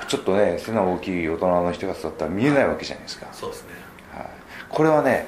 [0.09, 3.71] ちょっとね背の大きい大人の人が座ったら見えないわけじゃないですか、そうですね。
[4.13, 4.27] はい、
[4.69, 5.27] これはね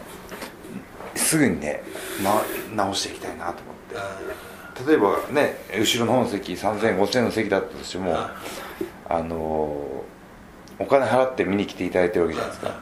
[1.15, 1.83] すぐにね、
[2.23, 2.43] ま、
[2.75, 3.55] 直していきたいなと思っ
[3.91, 3.97] て。
[3.97, 4.41] あ
[4.87, 8.35] 例えばね後ろの方の席30005000の席だったとしてもあ
[9.09, 10.11] あのー
[10.81, 12.75] お金払って見に来ていただいてるわけじゃないですか。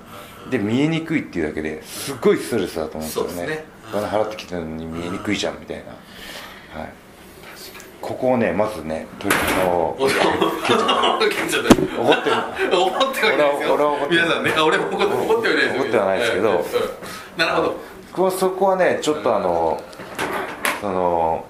[0.50, 3.64] で見えにくいっていうだけですっごいストレスだと思うんですよね。
[3.88, 6.92] お金払ってきてるのに見えにくいじゃんみたいな、はい、
[8.08, 12.38] ここをねまずね取りあのおっ蹴っちゃった怒ってる
[12.72, 16.50] 怒ってはい皆さんねあ俺も怒ってはいない怒ってはないですけど。
[16.52, 16.64] うん
[17.36, 17.62] なるほ
[18.24, 18.30] ど。
[18.30, 19.80] そこはねちょっとあの
[20.80, 21.44] その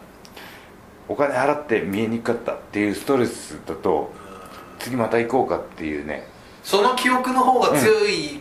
[1.08, 4.10] お金払って見えにくかったっていうストレスだと
[4.80, 6.26] 次また行こうかっていうね。
[6.64, 7.92] その記憶の方が強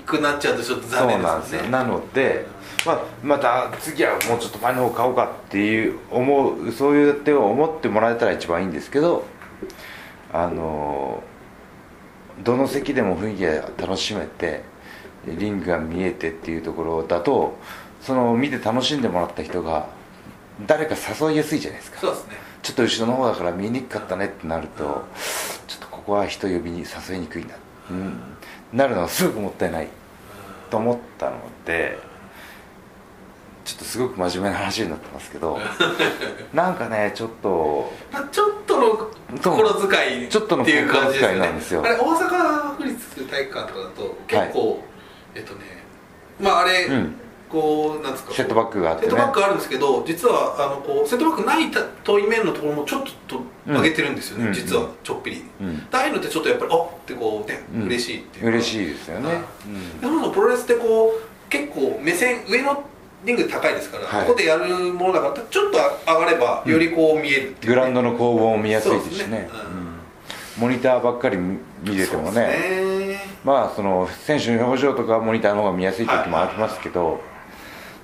[0.06, 1.62] くなっちゃうとちょっとそう残念なんですすよ。
[1.62, 2.46] でよねなので、
[2.88, 9.26] まあ、また次はもうちょっと前の方買おうかっていう思うそういう手を思ってもらえたら一番いいんですけど
[10.32, 11.22] あの
[12.44, 14.62] どの席でも雰囲気が楽しめて
[15.26, 17.58] リングが見えてっていうところだと
[18.02, 19.90] その見て楽しんでもらった人が
[20.66, 22.00] 誰か誘いやすいじゃないですか。
[22.00, 22.36] そうですね。
[22.64, 25.06] ちょっと後ろの方だから見えにくかったねってなると
[25.68, 27.56] ちょっとここは人呼びに誘いにくいな、
[27.92, 28.20] うん、
[28.74, 29.88] なるのはすごくもったいない
[30.70, 31.98] と思ったので
[33.68, 35.60] ちょっとすごく真面目な話になってますけど
[36.54, 39.10] なんかねちょっとまあちょっとの
[39.44, 41.82] 心遣いちょっとのっていう感じですよ心遣いなんねですよ。
[41.84, 44.84] あれ大阪府立体育館とかだと結構、
[45.36, 45.84] えっとね
[46.40, 47.16] まああれ、うん。
[47.50, 49.10] こうなんですかセットバックがあってね。
[49.10, 51.72] セットバックあるんですけど実はあのこうセットバックない
[52.04, 54.54] 遠い面のところもちょっと上げてるんですよね、うん。
[54.54, 55.78] 実はちょっぴり、うん。
[55.78, 57.84] でああいうのってちょっとやっぱりあってこうね、うん。
[57.88, 58.50] 嬉しいっていうか。
[58.52, 59.42] 嬉しいですよね、
[60.02, 62.84] でそもそもプロレスってこう結構目線上の
[63.26, 64.26] リング高いですから、はい。
[64.26, 67.72] ここでやるものだからちょっと上がればよりこう見えるっていう。
[67.72, 69.28] ね、グラウンドの攻防も見やすいですしね。
[69.28, 69.50] ね。
[70.58, 70.62] うん。
[70.62, 71.60] モニターばっかり見
[71.96, 72.42] れてもね。
[72.42, 73.22] ね。
[73.44, 77.22] まあその選手の表情とかモニターの方が見やすい時もありますけど、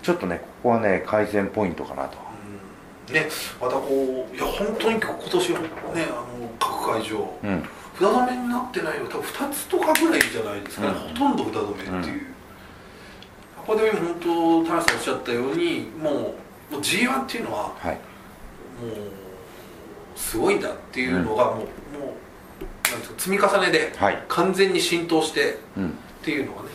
[0.01, 2.17] ちょっとねここはね改善ポイントかなと。
[3.13, 3.27] ね
[3.61, 7.63] またこういや本当に今年ねあの各会場、うん。
[7.95, 10.93] 札止めになってないの多分2つとかぐらいじゃないですかね、うん。
[11.09, 12.32] ほとんど札止めっていう、
[13.65, 16.13] ここでも本当田中さんおっしゃったようにもう
[16.73, 17.95] もう G1 っていうのははい。
[17.95, 21.63] もうすごいんだっていうのがもう,、もう
[22.91, 24.23] なん積み重ねではい。
[24.27, 25.89] 完全に浸透してうん。
[25.89, 25.91] っ
[26.23, 26.69] ていうのがね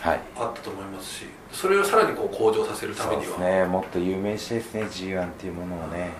[0.00, 0.20] はい。
[0.36, 3.38] あったと思いますしそれをさらにこう向上させるためには。
[3.38, 3.64] ね。
[3.64, 6.00] もっと有名にしたいですね G1 っていうものをね。
[6.00, 6.10] はい。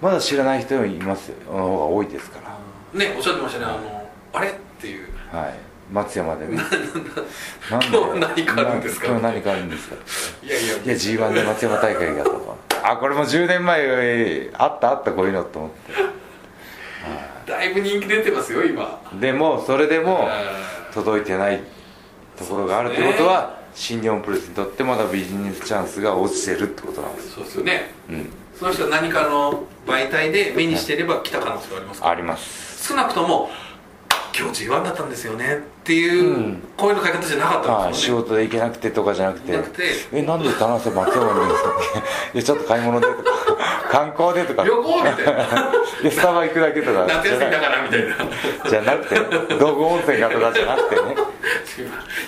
[0.00, 2.98] まだ知らない人いますよの方が多いですから。
[2.98, 3.64] ねおっしゃってましたね。
[3.66, 5.08] あのあれっていう。
[5.30, 6.46] はい松山で。
[6.46, 9.06] 今日何かあるんですか？
[9.08, 9.96] 今日何かあるんですか？
[10.42, 10.74] いやいや。
[10.74, 12.58] いや G1 で松山大会がと。
[12.84, 15.92] あこれも10年前あったあったこういうのと思って。
[17.50, 19.00] だいぶ人気出てますよ今。
[19.20, 20.28] でもそれでも
[20.90, 21.60] う届いてない
[22.36, 27.32] ところがあるってことは、新日本プロレスにとってまだビジネスチャンスが落ちてるってことなんです。
[27.34, 27.90] そうですよね。
[28.08, 28.30] うん。
[28.58, 32.06] その人は何かの媒体で目にしていれば来た可能性がありますか？
[32.06, 32.88] らあります。
[32.88, 33.50] 少なくとも
[34.38, 36.62] 今日 G1 だったんですよねっていう、うん。
[36.76, 38.22] 声のかけ方じゃなかったはい仕んですよね。
[38.22, 39.52] 事で行けなくてとかじゃなくて。
[40.12, 41.70] えなんで田中松山にいるんですか？
[42.34, 43.22] いやちょっと買い物でとか。
[43.90, 44.64] 観光でとか。
[44.64, 47.04] 旅行みたいなスタバ行くだけとか。
[47.06, 48.70] 夏休みだからみたいな。
[48.70, 49.06] じゃなく
[49.48, 49.56] て。
[49.56, 51.16] 道後温泉がとかじゃなくてね。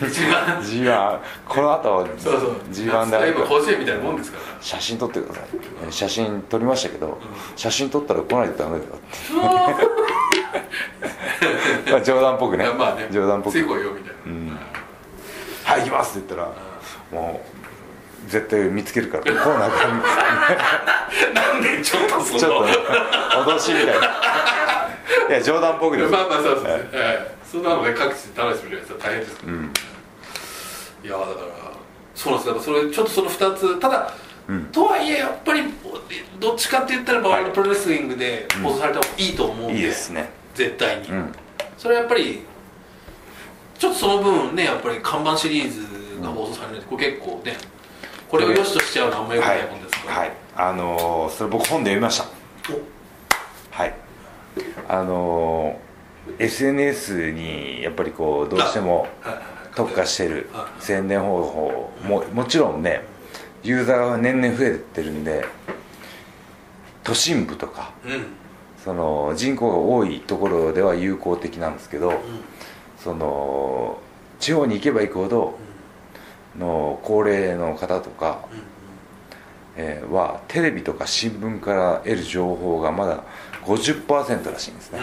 [0.07, 2.53] 一番 G1 この後そうそう。
[2.71, 4.45] G1 で夏といえばある甲子園みたいなもんですから。
[4.61, 5.45] 写真撮ってください。
[5.89, 7.19] え写真撮りましたけど
[7.57, 9.85] 写真撮ったら来ないとダメだよって
[11.91, 12.69] まあ冗談っぽくね。
[12.77, 13.09] まあね。
[13.11, 13.59] 冗談っぽく。
[13.59, 13.89] よみたいな、
[14.27, 14.59] うん。
[15.65, 17.43] はい行きますって言ったらも
[18.27, 19.83] う絶対見つけるからコーナーか
[21.35, 22.39] らなんでちょっとその。
[22.39, 22.73] ちょっとね
[23.47, 24.15] 脅しみたいな。
[25.29, 27.27] いや冗談っぽくですまあまあそうですね、はい。
[27.51, 29.37] そんなのね各地で楽しみるやつは大変です。
[29.37, 29.73] から、うん。
[31.05, 31.35] いやだから
[32.15, 32.47] そうなんです。
[32.47, 34.11] だからそれちょっとその2つただ、
[34.49, 34.65] うん。
[34.67, 35.63] とはいえやっぱり
[36.39, 41.33] どっちかって言ったらワールドプロレスリングで放送された方がいいと思うんで、いいですね絶対に、うん。
[41.77, 42.43] それはやっぱり
[43.79, 45.71] ちょっとその分ねやっぱり看板シリー
[46.17, 47.57] ズが放送されないとこれ結構ね
[48.29, 49.71] これを良しとしちゃうのはあんまり良くはないい。
[49.71, 50.33] もんですから、はい。
[50.57, 52.27] あのーそれ僕本で読みました。
[53.73, 53.95] はい。
[54.89, 55.85] あのー
[56.39, 59.07] SNS にやっぱりこうどうしても
[59.75, 60.83] 特化してるはい。
[60.83, 63.03] 宣伝方法ももちろんね
[63.63, 65.45] ユーザーが年々増えてるんで
[67.03, 68.27] 都心部とかうん
[68.85, 72.13] その人口が多いところでは有効的なんですけど、
[72.99, 73.99] その
[74.39, 75.59] 地方に行けば行くほど
[76.59, 78.47] の高齢の方とか、
[79.77, 83.25] えーはテレビとか新聞から得る情報がまだ
[83.65, 85.01] 50%らしいんですね。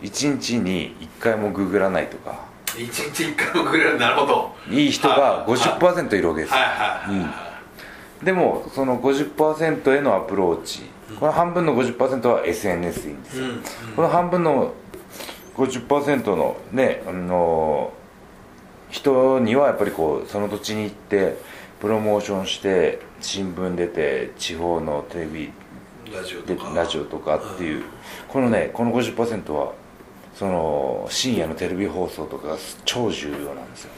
[0.00, 0.06] うん。
[0.06, 2.46] 1日に1回もググらないとか。
[2.78, 4.54] 一日一回もくれるなるほど。
[4.70, 5.50] いい人がはい。
[5.50, 7.60] 50%いるわけですはいはいはいは
[8.22, 10.82] い、でもその50%へのアプローチ
[11.18, 13.62] この半分の50%は SNS でいいんですよ、うんうん。
[13.96, 14.72] この半分の
[15.56, 17.92] 50%のねあの
[18.90, 21.36] 人にはやっぱりこうその土地に行って
[21.80, 25.52] プロモーションして新聞出て地方のテレビ
[26.10, 26.72] でラジオとか。
[26.74, 27.84] ラジオとかっていう。
[28.28, 29.72] このねこの50%は
[30.34, 33.90] その深夜のテレビ放送とかが超重要なんですよ。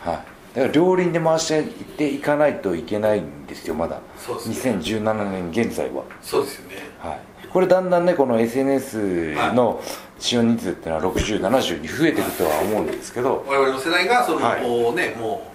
[0.00, 4.00] はいだから両輪で回していっていかないといけないんですよまだ。
[4.18, 4.74] そうですね。
[4.78, 6.04] 2017年現在は。
[6.20, 6.76] そうですよね。
[6.98, 9.80] はい、これだんだんねこの SNS の
[10.18, 13.44] 使用人数っていうのは6070に増えていくとは思うんですけど。
[13.48, 14.62] 我々の世代がその、はい。
[14.62, 15.50] こうねも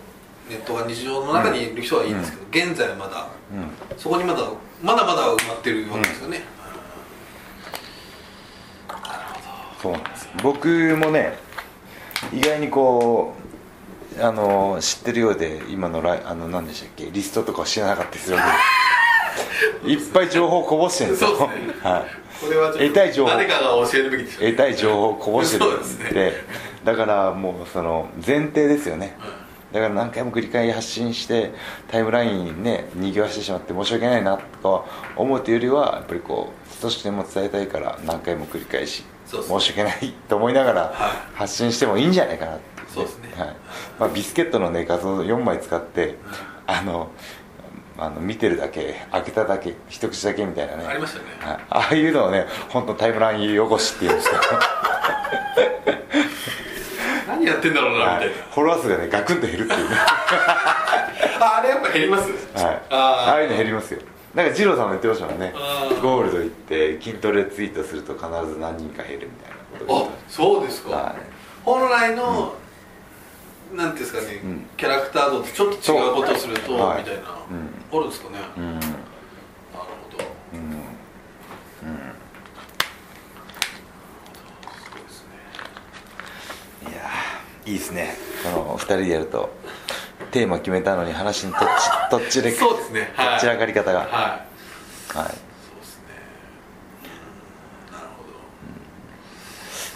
[0.50, 3.98] うネットが日常の中にいる人はいいんですけど、現在はまだうん。
[3.98, 4.42] そこにまだ
[4.82, 6.42] まだまだ埋まってるわけですよね、
[9.82, 10.30] そうなんです。
[10.42, 10.68] 僕
[10.98, 11.38] もね
[12.34, 13.47] 意外にこう
[14.22, 17.10] あの知ってるようで今のライあの何でしたっけ？
[17.12, 19.94] リストとか知らなかったりするわけで。
[19.94, 21.30] いっぱい情報こぼしてるんですよ。
[21.32, 21.38] ね。
[21.84, 22.44] はい。
[22.46, 23.32] これはちょっと得たい情報。
[23.32, 26.32] 誰かが教えるべきでしょ得たい情報をこぼしてるんで。
[26.32, 26.34] ね。
[26.84, 29.16] だからもうその前提ですよね。
[29.72, 31.52] だから何回も繰り返し発信して
[31.92, 34.86] タイムラインねにぎわしてしまって申し訳ないなとか
[35.18, 41.38] 思うというよりはやっぱりこう少しでも伝えたいから何回も繰り返し申し訳ないと思いながらはい。
[41.38, 42.62] 発信してもいいんじゃないかなって
[42.94, 43.56] そうですねはい。
[44.00, 46.16] まあ、ビスケットのね画像4枚使って
[46.66, 47.12] あの
[48.00, 50.86] あの見てるだけ開けただけ一口だけみたいなね。
[50.86, 51.26] ありましたね。
[51.40, 54.42] はい、ああいうのをね本当タイムライン汚しっていうんですけど
[57.28, 59.96] 何やってんだろうなみたいな、フォロワー数がねガクンと減るっていうね、
[61.40, 62.30] あ あれやっぱ減ります？
[62.32, 62.96] はい、あ
[63.30, 64.00] ああいうの減りますよ。
[64.34, 65.54] なんか二郎さんも言ってましたもんね。
[66.02, 69.58] ゴールド行って筋トレツイートすると必ず何人か減るみたいな
[69.88, 71.16] ことあそうですか、はい。
[71.66, 72.54] 本来の、
[73.74, 74.66] なんていうんですかね、うん。
[74.78, 77.00] キャラクター像とちょっと違うことをすると、はい。
[77.00, 78.00] みたいな、うん。
[78.00, 78.80] あるんですかね、うん。
[78.80, 78.88] なる
[79.74, 80.24] ほど。
[80.54, 80.62] うん。
[84.72, 85.24] そうです
[86.84, 86.92] ね。
[86.92, 88.16] いやーいいですね。
[88.44, 89.50] この2人でやると
[90.32, 93.12] テーマ決めたのに話にとっちとっちれそうですね。
[93.16, 93.30] はい。
[93.32, 94.00] とっちらかり方が。
[94.00, 94.10] はい。
[94.10, 94.48] はい。
[95.14, 95.28] そうで
[95.84, 96.04] すね。
[97.92, 98.24] なるほ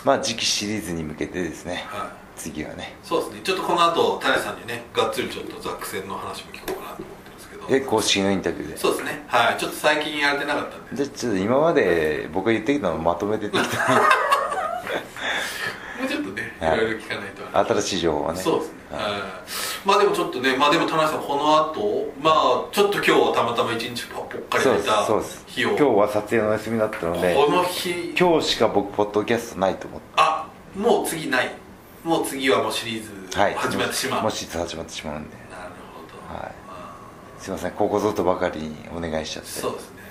[0.03, 1.85] まあ次期シリーズに向けてですね。
[1.91, 2.95] どはい次はね。
[3.03, 3.41] そうですね。
[3.43, 7.65] ちょっとこの後種さんにねがっつりちょっとザック戦の話も聞こうかなと思ってるんですけど。
[7.69, 8.77] え公式のインタビューで。
[8.77, 9.23] そうですね。
[9.27, 9.57] はい。
[9.59, 10.95] ちょっと最近やれてなかったんで。
[10.95, 14.05] じゃあちょっと今まで僕が言ってきたのをまとめて適当にも
[16.05, 16.77] うちょっとねい はい。
[16.77, 18.41] ろいろ聞かないと新しい情報はね。
[18.41, 19.11] そうですね、はい。
[19.11, 19.21] はい。
[19.85, 25.05] まあでもちょっとねまあでも田中さんこの後まあちょっと今日はたまたま一日ぽっかり出た
[25.47, 25.69] 日を。
[25.69, 28.13] 今日は撮影のお休みだったのでこの日。
[28.19, 30.05] 今日しか僕ポッドキャストないと思って。
[30.17, 31.51] あもう次ない
[32.03, 33.53] もう次はもうシリーズはい。
[33.53, 35.35] 始まってしまう、もし始まってしまうんで。
[35.51, 36.01] なるほ
[36.33, 36.51] ど、はい。
[36.69, 36.95] あ。
[37.39, 37.71] すいません。
[37.71, 39.51] ここぞとばかりにお願いしちゃっーて。
[39.61, 40.01] そうですね、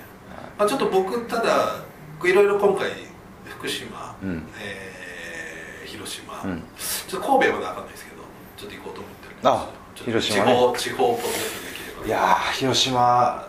[0.57, 1.75] まあ、ちょっと僕ただ
[2.23, 2.91] いろいろ今回
[3.45, 4.47] 福島、うん。
[4.59, 5.01] えー
[5.87, 6.63] 広島、うん。
[7.07, 8.21] ちょっと神戸は分かんないですけど
[8.55, 9.47] ちょっと行こうと思ってるんです。
[9.47, 10.51] あ広島ね。
[10.53, 12.07] 地方地方ポッできれば。
[12.07, 13.47] いやー広島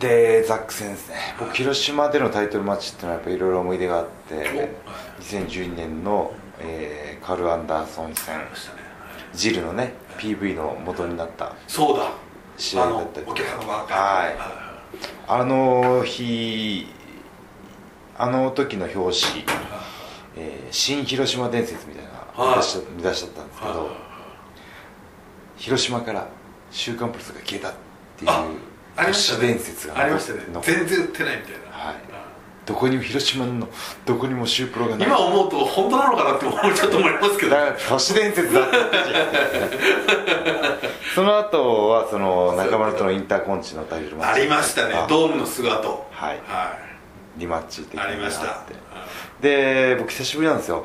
[0.00, 1.16] でザック戦ですね。
[1.38, 4.70] 僕広島でのタイトルマッチっていうのはやっぱいろいろ思い出があっておはい。
[5.20, 6.32] 2012年の、
[6.64, 8.36] えーカル・アンダーソン戦。
[8.36, 8.44] ね。
[8.44, 9.36] はい。
[9.36, 12.10] ジルのね PV の元になったそうだ。
[12.56, 13.94] 試合だったりあのお客様が。
[13.94, 14.36] はい。
[15.26, 16.86] あの日
[18.16, 19.44] あの時の表紙、
[20.36, 22.10] えー新広島伝説みたいな
[22.44, 22.56] はい。
[22.58, 23.88] 見出し見出しだったんですけど、はい
[25.56, 26.26] 広島から
[26.72, 27.72] 「週刊プロレス」が消えたっ
[28.18, 30.40] ていう伝説がありましたね。
[30.52, 31.86] の全然売ってないみたいな。
[31.86, 32.13] はい
[32.66, 33.68] どこにも広島の
[34.06, 35.08] どこにもシュープロがない。
[35.08, 37.50] 今思うと本当なのかなって思うちょっと思いますけど。
[37.50, 38.76] だから都市伝説だって
[41.14, 44.94] その後はその中村とのインターコンチのタイトルマッチありましたね。
[44.94, 45.06] あ。
[45.06, 45.88] ドームの姿。
[45.88, 45.96] は
[46.32, 46.40] い。
[46.46, 46.76] は
[47.36, 48.62] リマッチ的ないありました。
[49.40, 50.84] で僕久しぶりなんですよ。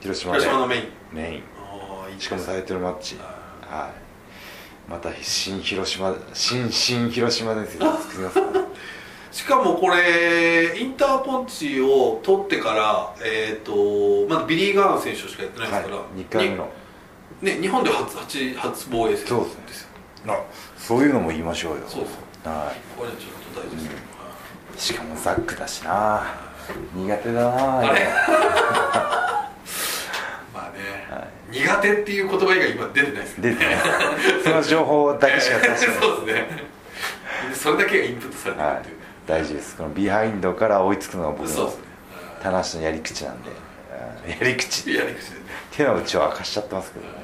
[0.00, 0.40] 広島で。
[0.40, 0.88] 広島のメイン。
[1.12, 2.20] メイン。
[2.20, 3.16] しかもタイトルマッチ。
[3.70, 4.90] はい。
[4.90, 8.46] また新広島新新広島伝説を作りますから
[9.30, 16.68] しかもこれインターコンチを取ってからえっ、とまだビリー・ガン選手しかやってないですから、はい、2回目の。
[17.42, 20.32] にね日本で初初初防衛戦そうですね。
[20.32, 20.42] あ
[20.76, 21.82] そういうのも言いましょうよ。
[21.86, 23.92] そうですはこれはちょっと大事ですよ、
[24.76, 26.48] いしかもザックだしな。
[26.94, 28.00] 苦手だなあれ？
[28.00, 28.08] 今。
[30.54, 33.50] まあね、は苦手っていう言葉以外今出てないですね。
[33.50, 33.76] 出てない。
[34.44, 35.96] その情報だけしか出してない。
[36.00, 36.68] そうですね。
[37.54, 38.97] それだけがインプットされてるはいっていう、
[39.28, 39.76] 大事です。
[39.76, 41.82] このビハインドから追いつくのが僕のそうですね。
[42.42, 43.50] 棚橋のやり口なんで。
[44.24, 44.30] うん。
[44.30, 44.80] やり口。
[44.80, 45.34] ってやり口で。
[45.34, 45.44] ね
[45.80, 47.12] いうのはうちは明かしちゃってますけどね。
[47.12, 47.18] ね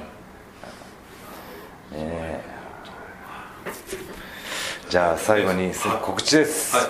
[1.97, 2.41] え。
[4.87, 6.85] じゃあ最後にす告知です、はい。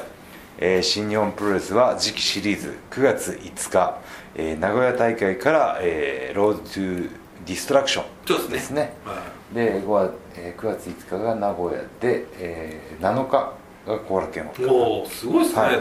[0.57, 3.97] えー新日本プロレスは次期シリーズ9月5日、
[4.35, 7.09] えー名古屋大会から、えーロードトゥ
[7.45, 8.53] ディストラクションですね。
[8.53, 8.93] ですね。
[9.05, 9.21] は
[9.53, 13.53] で5月、えー9月5日が名古屋で、えー7日
[13.85, 15.79] が後楽園いおおすごいですね、はい。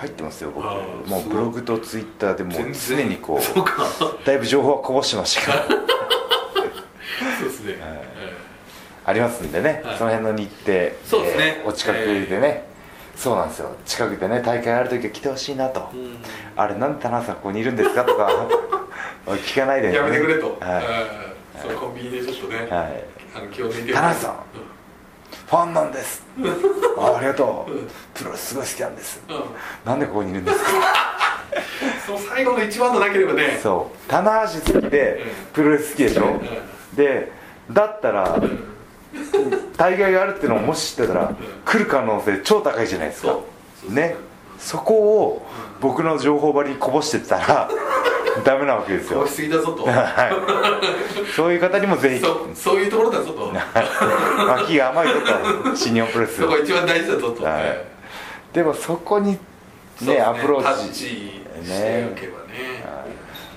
[0.00, 0.64] 入ってますよ僕。
[0.64, 5.66] もうブログとツイッターでもう常にこうだいぶ情報はこぼしてましたから。
[7.38, 7.76] そうですね、
[9.04, 9.98] ありますんでね、はい。
[9.98, 11.56] その辺の日程そうですね。
[11.60, 12.66] えーお近くでね、
[13.16, 13.70] そうなんですよ。
[13.86, 16.16] 近くでね大会ある時は来てほしいなと、うん。
[16.56, 18.30] あれなんで田中さんここにいるんですかとか。
[19.26, 19.94] 聞かないでね。
[19.94, 20.82] やめてくれと、は
[21.56, 23.92] うんそのコンビニでちょっとね、い、はい、あの気を抜いて。
[23.94, 24.34] 田中さん
[25.48, 26.22] ファンなんです。
[26.98, 27.72] あありがとう。
[28.14, 29.20] プロレスすごい好きなんです。
[29.84, 30.70] なんでここにいるんですか？
[32.06, 33.58] その最後の一番のなければね。
[33.62, 34.10] そう。
[34.10, 36.40] 棚橋好きでプロレス好きでしょ、
[36.94, 37.32] で
[37.70, 38.38] だったら
[39.76, 41.32] 大会があるっていうのをもし知ってたら
[41.64, 43.36] 来る可能性超高いじゃないですか。
[43.88, 44.16] ね。
[44.58, 45.46] そこを
[45.80, 47.68] 僕の情報張りにこぼしてたら
[48.44, 49.20] ダメなわけですよ。
[49.20, 49.84] こしすぎだぞと。
[49.86, 51.26] はい。
[51.34, 52.20] そういう方にもぜひ。
[52.20, 53.52] そうそういうところだぞと。
[54.48, 56.40] 脇が甘いぞと新日本プロレス。
[56.40, 57.52] そこ一番大事だぞと、はい。
[57.54, 57.84] はい。
[58.52, 59.38] でもそこにね
[59.98, 61.44] そうですアプローチ。
[61.68, 62.14] ね。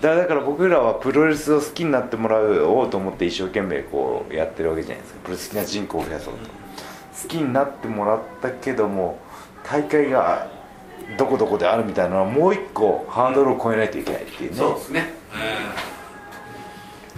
[0.02, 5.20] だからだから僕らはプロレスを好きになってもらおうと思って一生懸命こうやってるわけじゃないですか。
[5.24, 6.40] プロレス好きな人口を増やそうと、
[7.24, 9.18] 好きになってもらったけども
[9.64, 10.48] 大会が
[11.18, 15.14] どこどこであるみたいなのはもう一個ハードルを超えないといけないっていうね、そうですね、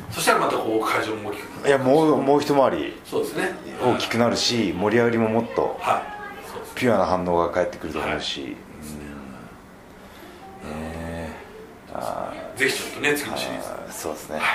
[0.07, 0.13] うん。
[0.13, 1.67] そしたらまたこう会場も大きくなる。
[1.69, 3.51] いやもうもう一回りそうですね。
[3.83, 5.79] 大きくなるし盛り上がりももっと
[6.75, 8.55] ピュアな反応が返ってくると思うし、
[10.63, 10.69] うん。
[10.69, 10.75] ね。
[10.95, 11.29] え。
[11.93, 13.69] あぜひちょっとね次のシリーズ。
[13.69, 14.45] ーそうですね、はい。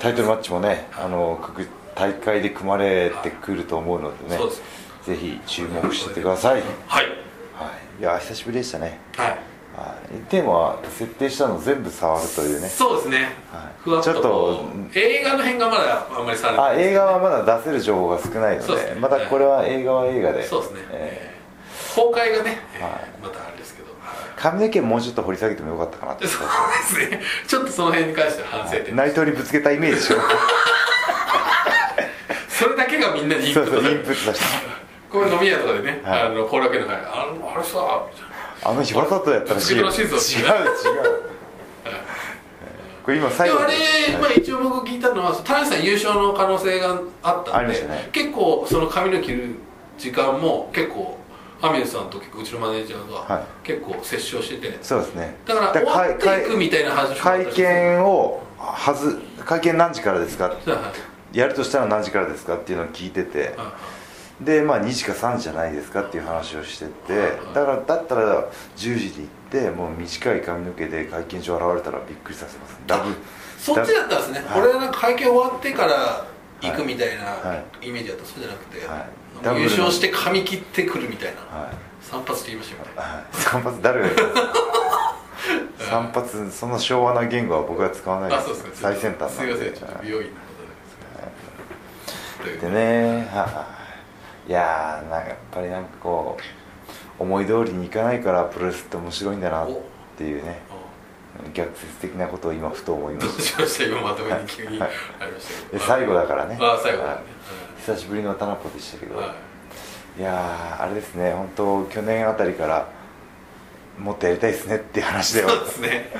[0.00, 4.36] タイトルマッチもねあの各大会で組まれてくると思うのでね。
[4.36, 4.62] そうです。
[5.06, 7.02] ぜひ注目しててください、はい、は
[7.98, 8.98] いいや久しぶりでしたね。
[9.16, 9.28] はい。
[9.28, 10.20] はい。
[10.30, 12.68] テーマは設定したの全部触るというね。
[12.68, 13.18] そうですね、
[13.52, 13.82] はい。
[13.82, 14.64] ふわっとちょっと
[14.94, 16.76] 映画の辺がまだあんまりされてない。
[16.76, 19.00] あ映画はまだ出せる情報が少ないのでそうですね。
[19.00, 20.46] またこれは映画は映画で。
[20.46, 21.34] そうですね、え
[21.94, 22.92] 公開がね、えーはい。
[23.22, 23.88] またあれですけど、
[24.36, 26.26] 髪の毛もうちょっと掘り下げてもよかったかなって。
[26.26, 26.48] そう
[26.98, 27.20] ですね。
[27.46, 30.16] ちょっとその辺に関しては反省点、内藤にぶつけたイメージでしょ
[32.48, 36.22] それだけがみんなにインプットされるンプットさせこれ飲み屋とかでね、はい。
[36.22, 40.16] あの後楽園の会あのあれさみたいなたあの日わざとやったらしいよ違う違う。
[43.04, 43.60] これ今最後。
[43.60, 49.54] あれ、にまあ、一応僕聞いたのは田中さん優勝の可能性があったんで、結構その髪の切る
[49.96, 51.16] 時間も結構
[51.62, 55.36] アミュさんと結構うちのマネージャーはが結構接触してて、そうですね。
[55.46, 60.48] だから終わっていくみたいな話会見をはず会見何時からですか？
[60.48, 60.54] は
[61.32, 62.56] いやるとしたら何時からですか？
[62.56, 63.54] っていうのを聞いてて。
[63.56, 63.72] は
[64.40, 72.78] でまあ2時か3時じゃないですかっていう話をしててだからだったら10時に行ってもう短い髪の毛で会見場現れたらびっくりさせます。
[72.86, 73.14] ダブ
[73.58, 76.26] そっちだったんですね、はい俺はなんか会見終わってから
[76.60, 78.24] 行くみたいなはイメージだった。
[78.26, 79.06] そうじゃなくて、は
[79.56, 79.60] い。
[79.60, 81.74] 優勝して髪切ってくるみたいな、はい。
[82.02, 83.24] 散髪して言いましたみたいなはい。
[83.32, 84.52] 散髪誰がやるんですか
[85.90, 88.48] 散髪その昭和な言語は僕は使わないあです。
[88.48, 88.88] そうですか。
[88.92, 89.52] 最先端すなんで。
[89.52, 89.74] いません。
[89.74, 90.36] ちょっと美容院のこ
[92.42, 92.70] とですで。
[92.70, 93.75] ねはい
[94.48, 96.36] いやーなんかやっぱりなんかこ
[97.18, 99.68] う思い通りにいかないからプロレスって面白いんだなっ
[100.16, 100.60] ていうね
[101.52, 104.90] 逆説的なことを今ふと思いまししました今まとめに急に はい。
[105.20, 105.78] ありましたたけど。
[105.78, 106.58] で最後だからね。
[106.60, 107.08] あ最後だね。
[107.10, 107.20] はい。
[107.80, 109.34] 久しぶりのタナポでしたけど、は
[110.18, 110.20] い。
[110.20, 112.86] いやーあれですね本当去年あたりから
[113.98, 115.50] もっとやりたいですねっていう話では。
[115.50, 116.10] そうですね。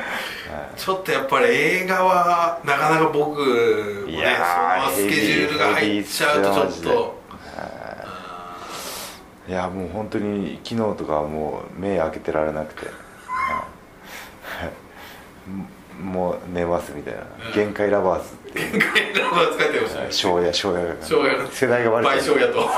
[0.77, 3.44] ちょっとやっぱり映画はなかなか僕も
[4.07, 4.36] ね
[4.85, 7.15] そのスケジュールが入っちゃうとちょっと
[9.48, 12.86] いやもう本当に昨日とかはもう目開けてられなくて。
[12.86, 12.93] は
[14.66, 16.02] い。
[16.02, 17.20] もう寝ますみたいな
[17.55, 18.73] 「限界ラバーズ」っていう。
[18.73, 20.06] 限界ラバー使ってましたね。
[20.10, 20.94] 庄屋庄屋
[21.51, 22.68] 世代がバレ賠てる償やと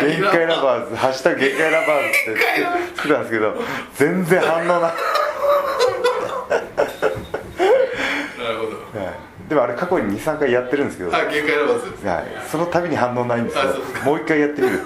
[0.00, 2.40] 限限界ラバーズ「ハッシュタグ限界ラバーズ」って
[2.96, 3.54] 作ったんですけど
[3.94, 4.92] 全然反応ない
[9.48, 11.90] でもあれ過去に23回やってるんですけど、はあ限界ラバーズ。
[11.90, 14.80] ですい、その度に反応ないんですあそうですよもう一回やってみる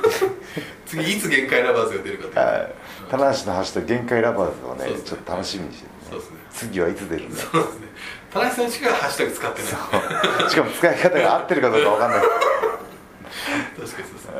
[0.86, 2.74] 次いつ限界ラバーズが出るかってはい。
[3.10, 5.00] 棚橋のハッシュタグ限界ラバーズをねね。
[5.00, 6.36] ちょっと楽しみにしてる、ね、そうですね。
[6.50, 7.86] 次はいつ出るんだそうですね。
[8.32, 12.20] 田中さんしかハッシュタグ使ってないしかも使い方が合ってるかどうかわかんない。
[12.20, 14.32] 確かにそうですね。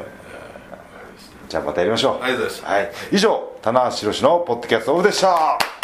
[1.49, 2.23] じゃあまたやりましょう。
[2.23, 2.69] ありがとうございました。
[2.69, 5.78] はい、以上棚橋宏のポッドキャストオフでした